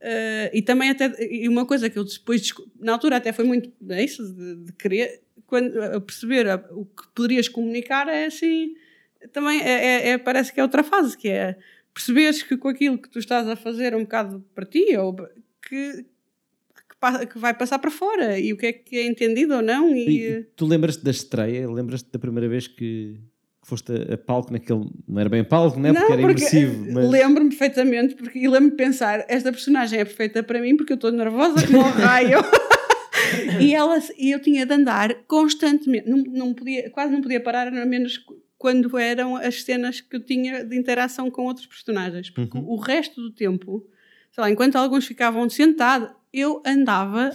[0.00, 3.72] eh, e também até, e uma coisa que eu depois, na altura até foi muito,
[3.90, 8.74] é isso, de, de querer, quando, a perceber a- o que poderias comunicar é assim,
[9.32, 11.56] também é, é- é- parece que é outra fase, que é
[11.92, 15.14] perceberes que com aquilo que tu estás a fazer um bocado para ti, ou
[15.60, 19.62] que, que, que vai passar para fora, e o que é que é entendido ou
[19.62, 21.68] não, e, E tu lembras-te da estreia?
[21.68, 23.18] Lembras-te da primeira vez que
[23.68, 24.86] foste a, palco naquele.
[25.06, 25.92] Não era bem palco, né?
[25.92, 26.88] porque era imersivo.
[26.88, 27.10] eh, Mas...
[27.10, 30.96] lembro-me perfeitamente, porque, e lembro-me de pensar, esta personagem é perfeita para mim porque eu
[30.96, 32.38] estou nervosa como um raio.
[33.60, 37.68] e, ela, e eu tinha de andar constantemente, não, não podia, quase não podia parar,
[37.68, 38.24] a menos
[38.56, 42.64] quando eram as cenas que eu tinha de interação com outros personagens, porque Uhum.
[42.70, 43.86] o resto do tempo,
[44.32, 47.30] sei lá, enquanto alguns ficavam sentados, eu andava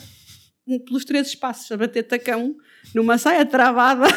[0.86, 2.56] pelos três espaços a bater tacão
[2.94, 4.08] numa saia travada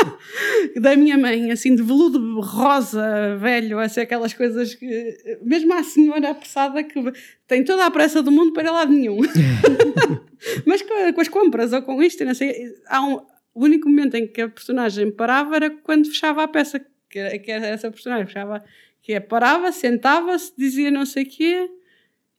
[0.80, 6.30] da minha mãe, assim de veludo rosa, velho, assim, aquelas coisas que, mesmo a senhora
[6.30, 7.00] apressada que
[7.46, 9.18] tem toda a pressa do mundo para lado nenhum.
[10.66, 13.14] Mas com, com as compras ou com isto, não sei, há um,
[13.54, 17.50] o único momento em que a personagem parava era quando fechava a peça, que, que
[17.50, 18.62] era essa personagem fechava,
[19.00, 21.70] que é parava, sentava-se, dizia não sei o quê,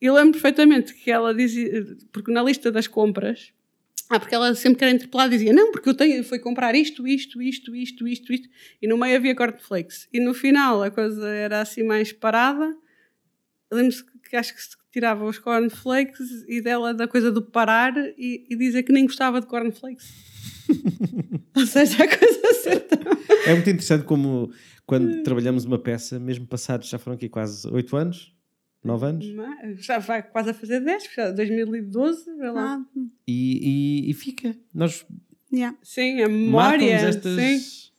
[0.01, 3.53] e lembro perfeitamente que ela dizia, porque na lista das compras,
[4.09, 7.07] ah, porque ela sempre que era interpelada dizia, não, porque eu tenho, fui comprar isto,
[7.07, 8.49] isto, isto, isto, isto, isto,
[8.81, 10.07] e no meio havia cornflakes.
[10.13, 12.75] E no final a coisa era assim mais parada,
[13.71, 18.45] lembro-se que acho que se tirava os cornflakes e dela da coisa do parar e,
[18.49, 20.07] e dizer que nem gostava de cornflakes.
[21.55, 22.99] Ou seja, a coisa certa.
[23.45, 24.51] É muito interessante como
[24.85, 28.33] quando trabalhamos uma peça, mesmo passados, já foram aqui quase 8 anos,
[28.84, 32.75] 9 anos, Mas Já vai quase a fazer 10, já 2012, vê lá.
[32.75, 34.55] Ah, e, e- e fica.
[34.73, 35.05] Nós
[35.53, 35.77] yeah.
[35.81, 36.91] Sim, a memória.
[36.93, 37.36] estas.
[37.36, 37.91] Sim.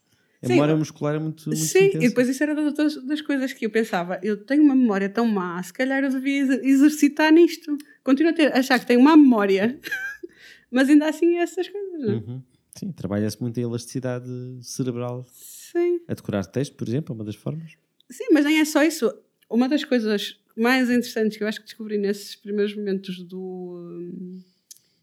[0.43, 0.53] A Sim.
[0.55, 2.05] memória muscular é muito, muito Sim, intensa.
[2.05, 4.21] e depois isso era das, das coisas que eu pensava.
[4.23, 7.79] Eu tenho uma memória tão má, se calhar eu devia exer- exercitar nisto.
[8.03, 9.81] Continuo a ter, achar que tenho má memória,
[10.71, 12.01] mas ainda assim é essas coisas.
[12.03, 12.15] não é?
[12.17, 12.43] Uhum.
[12.77, 14.29] Sim, trabalha-se muito a elasticidade
[14.61, 15.25] cerebral.
[15.33, 16.01] Sim.
[16.07, 17.73] A decorar texto, por exemplo, é uma das formas.
[18.11, 19.11] Sim, mas nem é só isso.
[19.49, 23.77] Uma das coisas mais interessantes que eu acho que descobri nesses primeiros momentos do.
[23.77, 24.41] hum,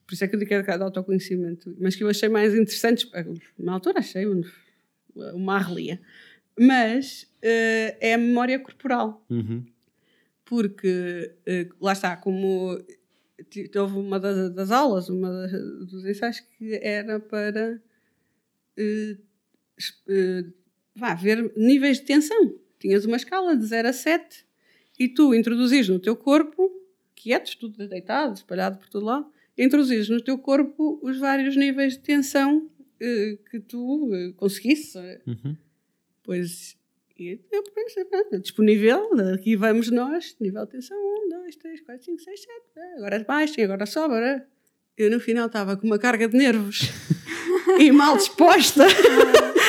[0.07, 2.53] Por isso é que eu digo que é de autoconhecimento, mas que eu achei mais
[2.53, 3.09] interessantes.
[3.57, 4.43] Na altura achei um-
[5.33, 6.01] uma arrelia.
[6.59, 9.25] Mas eh, é a memória corporal.
[9.29, 9.65] Uhum.
[10.45, 12.77] porque eh, lá está, como
[13.77, 15.51] houve uma das, das aulas, uma das,
[15.89, 17.81] dos ensaios que era para
[18.77, 19.17] eh,
[20.09, 20.43] eh,
[20.95, 22.59] vá, ver níveis de tensão.
[22.79, 24.45] Tinhas uma escala de 0 a 7
[25.01, 26.71] e tu introduzis no teu corpo,
[27.15, 29.25] quietos, tudo deitado, espalhado por todo lado,
[29.57, 34.99] introduzis no teu corpo os vários níveis de tensão eh, que tu eh, conseguisse.
[35.25, 35.57] Uhum.
[36.21, 36.77] Pois
[37.17, 42.05] e eu pensei, pronto, disponível, aqui vamos nós, nível de tensão 1, 2, 3, 4,
[42.05, 42.51] 5, 6, 7,
[42.97, 44.13] agora baixo e agora sobe.
[44.13, 44.47] Agora...
[44.97, 46.81] Eu no final estava com uma carga de nervos
[47.79, 48.85] e mal disposta.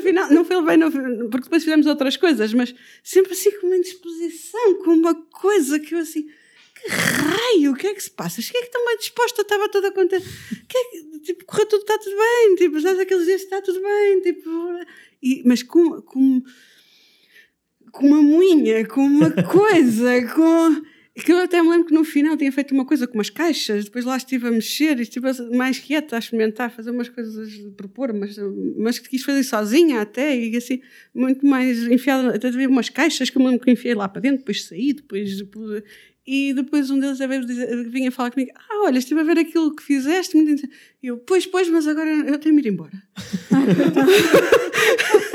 [0.00, 2.74] no final, não foi bem, foi- porque depois fizemos outras coisas, mas
[3.04, 6.26] sempre assim com uma indisposição, com uma coisa que eu assim.
[6.74, 8.40] Que raio, o que é que se passa?
[8.40, 10.24] Cheguei que bem disposta, estava toda contente.
[10.66, 12.54] Que é que, tipo, correu tudo, está tudo bem.
[12.56, 14.20] Tipo, sabes aqueles dias está tudo bem.
[14.22, 14.50] Tipo,
[15.22, 16.42] e, mas com, com,
[17.92, 20.82] com uma moinha, com uma coisa, com.
[21.12, 23.84] Que eu até me lembro que no final tinha feito uma coisa com umas caixas,
[23.86, 28.12] depois lá estive a mexer e estive mais quieta a experimentar, fazer umas coisas, propor,
[28.12, 28.36] mas,
[28.78, 30.80] mas quis fazer sozinha até e assim,
[31.12, 32.34] muito mais enfiada.
[32.36, 34.92] Até havia umas caixas que eu me lembro que enfiei lá para dentro, depois saí,
[34.92, 35.36] depois.
[35.38, 35.82] depois-
[36.26, 37.18] e depois um deles
[37.90, 40.36] vinha falar comigo: Ah, olha, estive a ver aquilo que fizeste.
[40.36, 43.02] muito interessante." E eu, pois, pois, mas agora eu tenho de ir embora.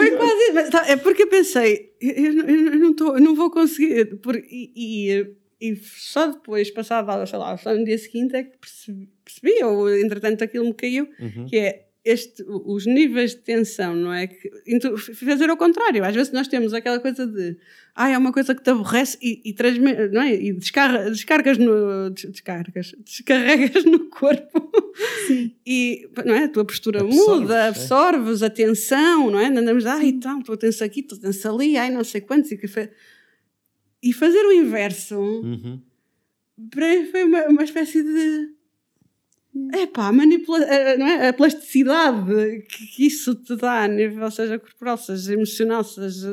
[0.00, 0.54] Foi quase isso.
[0.54, 4.16] Mas, tá, É porque eu pensei, eu, eu- eu não, tô, eu não vou conseguir.
[4.18, 5.26] Por, e, e,
[5.60, 9.88] e só depois, passado, sei lá, só no dia seguinte, é que percebi, percebi ou
[9.94, 11.46] entretanto aquilo me caiu, Uhum.
[11.46, 14.26] que é este, os níveis de tensão, não é?
[14.26, 14.50] Que,
[15.14, 16.02] fazer ao contrário.
[16.04, 17.56] Às vezes nós temos aquela coisa de,
[17.94, 20.34] ah, é uma coisa que te aborrece e, e, transme- não é?
[20.34, 22.10] e descarga, descargas no.
[22.10, 24.70] des- Descargas, descarregas no corpo
[25.26, 25.54] Sim.
[25.66, 26.44] e não é?
[26.44, 27.68] a tua postura Absorves, muda, é.
[27.68, 29.46] absorves a tensão, não é?
[29.46, 32.50] Andamos, ai, então, estou tenso aqui, estou tenso ali, ai, não sei quantos.
[32.50, 32.88] E, fa-
[34.02, 35.80] e fazer o inverso Uhum.
[36.70, 38.58] para mim foi uma, uma espécie de.
[39.74, 41.28] Epá, a manipula a- não é?
[41.28, 46.28] a plasticidade que, isso te dá a nível, seja corporal, seja emocional, seja.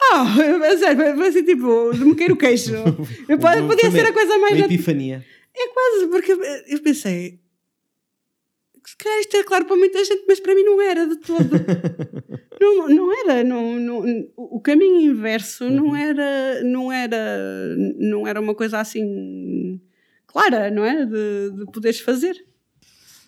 [0.00, 0.34] Ah,
[0.64, 2.72] é sério, foi assim tipo, de me cair o queixo.
[3.28, 4.56] Eu, podia ser a coisa mais.
[4.56, 5.24] Uma epifania.
[5.54, 6.32] É quase, porque
[6.68, 7.38] eu pensei.
[8.84, 11.50] Se calhar isto é claro para muita gente, mas para mim não era de todo.
[12.60, 13.44] não, não era.
[13.44, 17.76] Não, não, o caminho inverso não era, não era.
[17.98, 19.78] Não era uma coisa assim
[20.32, 21.04] clara, não é?
[21.04, 22.34] De, de poderes fazer.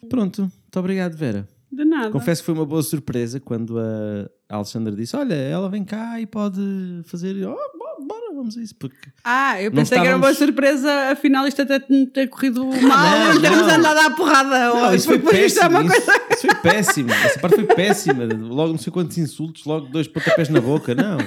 [0.08, 1.48] Pronto, muito obrigado, Vera.
[1.72, 2.10] De nada.
[2.10, 6.26] Confesso que foi uma boa surpresa quando a Alexandra disse: Olha, ela vem cá e
[6.26, 6.60] pode
[7.06, 7.34] fazer.
[7.46, 8.76] Oh, bo- bora, vamos a isso.
[8.76, 12.64] Porque Ah, eu pensei que era uma estávamos- surpresa, afinal isto até te- ter corrido
[12.64, 13.74] mal não, e termos não.
[13.74, 14.50] andado à porrada.
[14.68, 15.80] Não, hoje, isso foi porque isto é péssimo.
[15.80, 16.22] uma isso, coisa.
[16.30, 17.10] isso foi péssimo.
[17.10, 18.24] Essa parte foi péssima.
[18.24, 20.94] Logo não sei quantos insultos, logo dois pontapés na boca.
[20.94, 21.18] Não.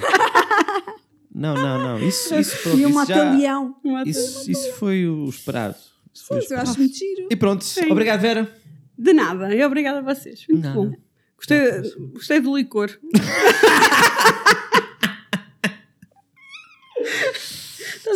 [1.38, 2.00] Não, não, não.
[2.08, 3.76] Isso, isso, pronto, E um mata-leão.
[4.06, 5.76] isso, isso foi o esperado.
[6.14, 6.70] Isso foi o Mas eu esperado.
[6.72, 7.28] acho muito giro.
[7.32, 8.52] E pronto, obrigado, Vera.
[8.98, 10.44] De nada, e obrigada a vocês.
[10.50, 10.76] Muito Nada.
[10.76, 10.92] bom.
[11.38, 11.60] Gostei,
[12.14, 12.90] gostei do licor.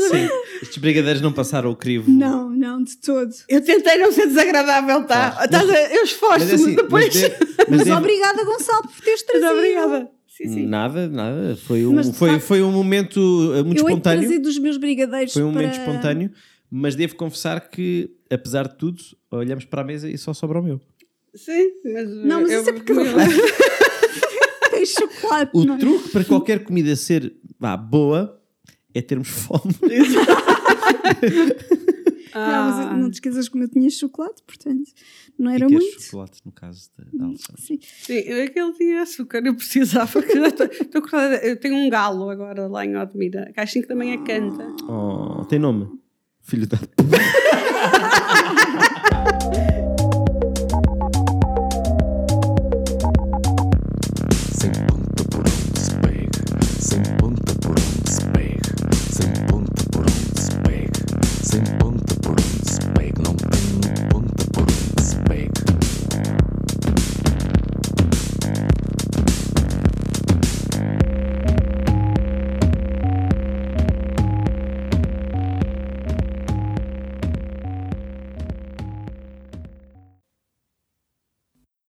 [0.09, 0.29] Sim,
[0.61, 2.09] estes brigadeiros não passaram o crivo.
[2.09, 3.29] Não, não, de todo.
[3.47, 5.31] Eu tentei não ser desagradável, tá?
[5.31, 5.45] Claro.
[5.45, 7.05] Estás a- Eu Mas é esforço-me assim, depois.
[7.05, 9.51] mas, de- mas Mas deve- obrigada, Gonçalo, por teres Mas trazido.
[9.59, 10.11] obrigada.
[10.43, 10.65] Sim, sim.
[10.67, 11.55] Nada, nada.
[11.55, 14.19] Foi um, Mas, foi, facto, foi um momento uh, muito Eu de espontâneo.
[14.21, 15.61] trazer dos meus brigadeiros Foi um para...
[15.61, 16.31] momento espontâneo,
[16.69, 20.63] Mas devo confessar que, apesar de tudo, olhamos para a mesa e só sobra o
[20.63, 20.79] meu.
[21.35, 22.09] Sim, mas.
[22.09, 22.93] Não, mas eu isso é porque-
[24.71, 25.77] Tem chocolate, O não é?
[25.77, 28.39] truque para qualquer comida ser vá, boa
[28.93, 29.75] é termos fome.
[32.33, 34.89] Ah, Não, mas não te esqueças como eu tinha chocolate, portanto,
[35.37, 36.01] não era e ter muito.
[36.01, 37.61] chocolate, no caso da, Alexandra.
[37.61, 37.79] Sim.
[37.81, 40.21] Sim, aquele tinha açúcar, eu precisava.
[40.21, 43.71] que eu tô- tô acordada- Eu tenho um galo agora lá em Odmira, que às
[43.71, 44.67] 5 da manhã canta.
[44.87, 45.89] Oh, tem nome?
[46.41, 46.77] Filho da.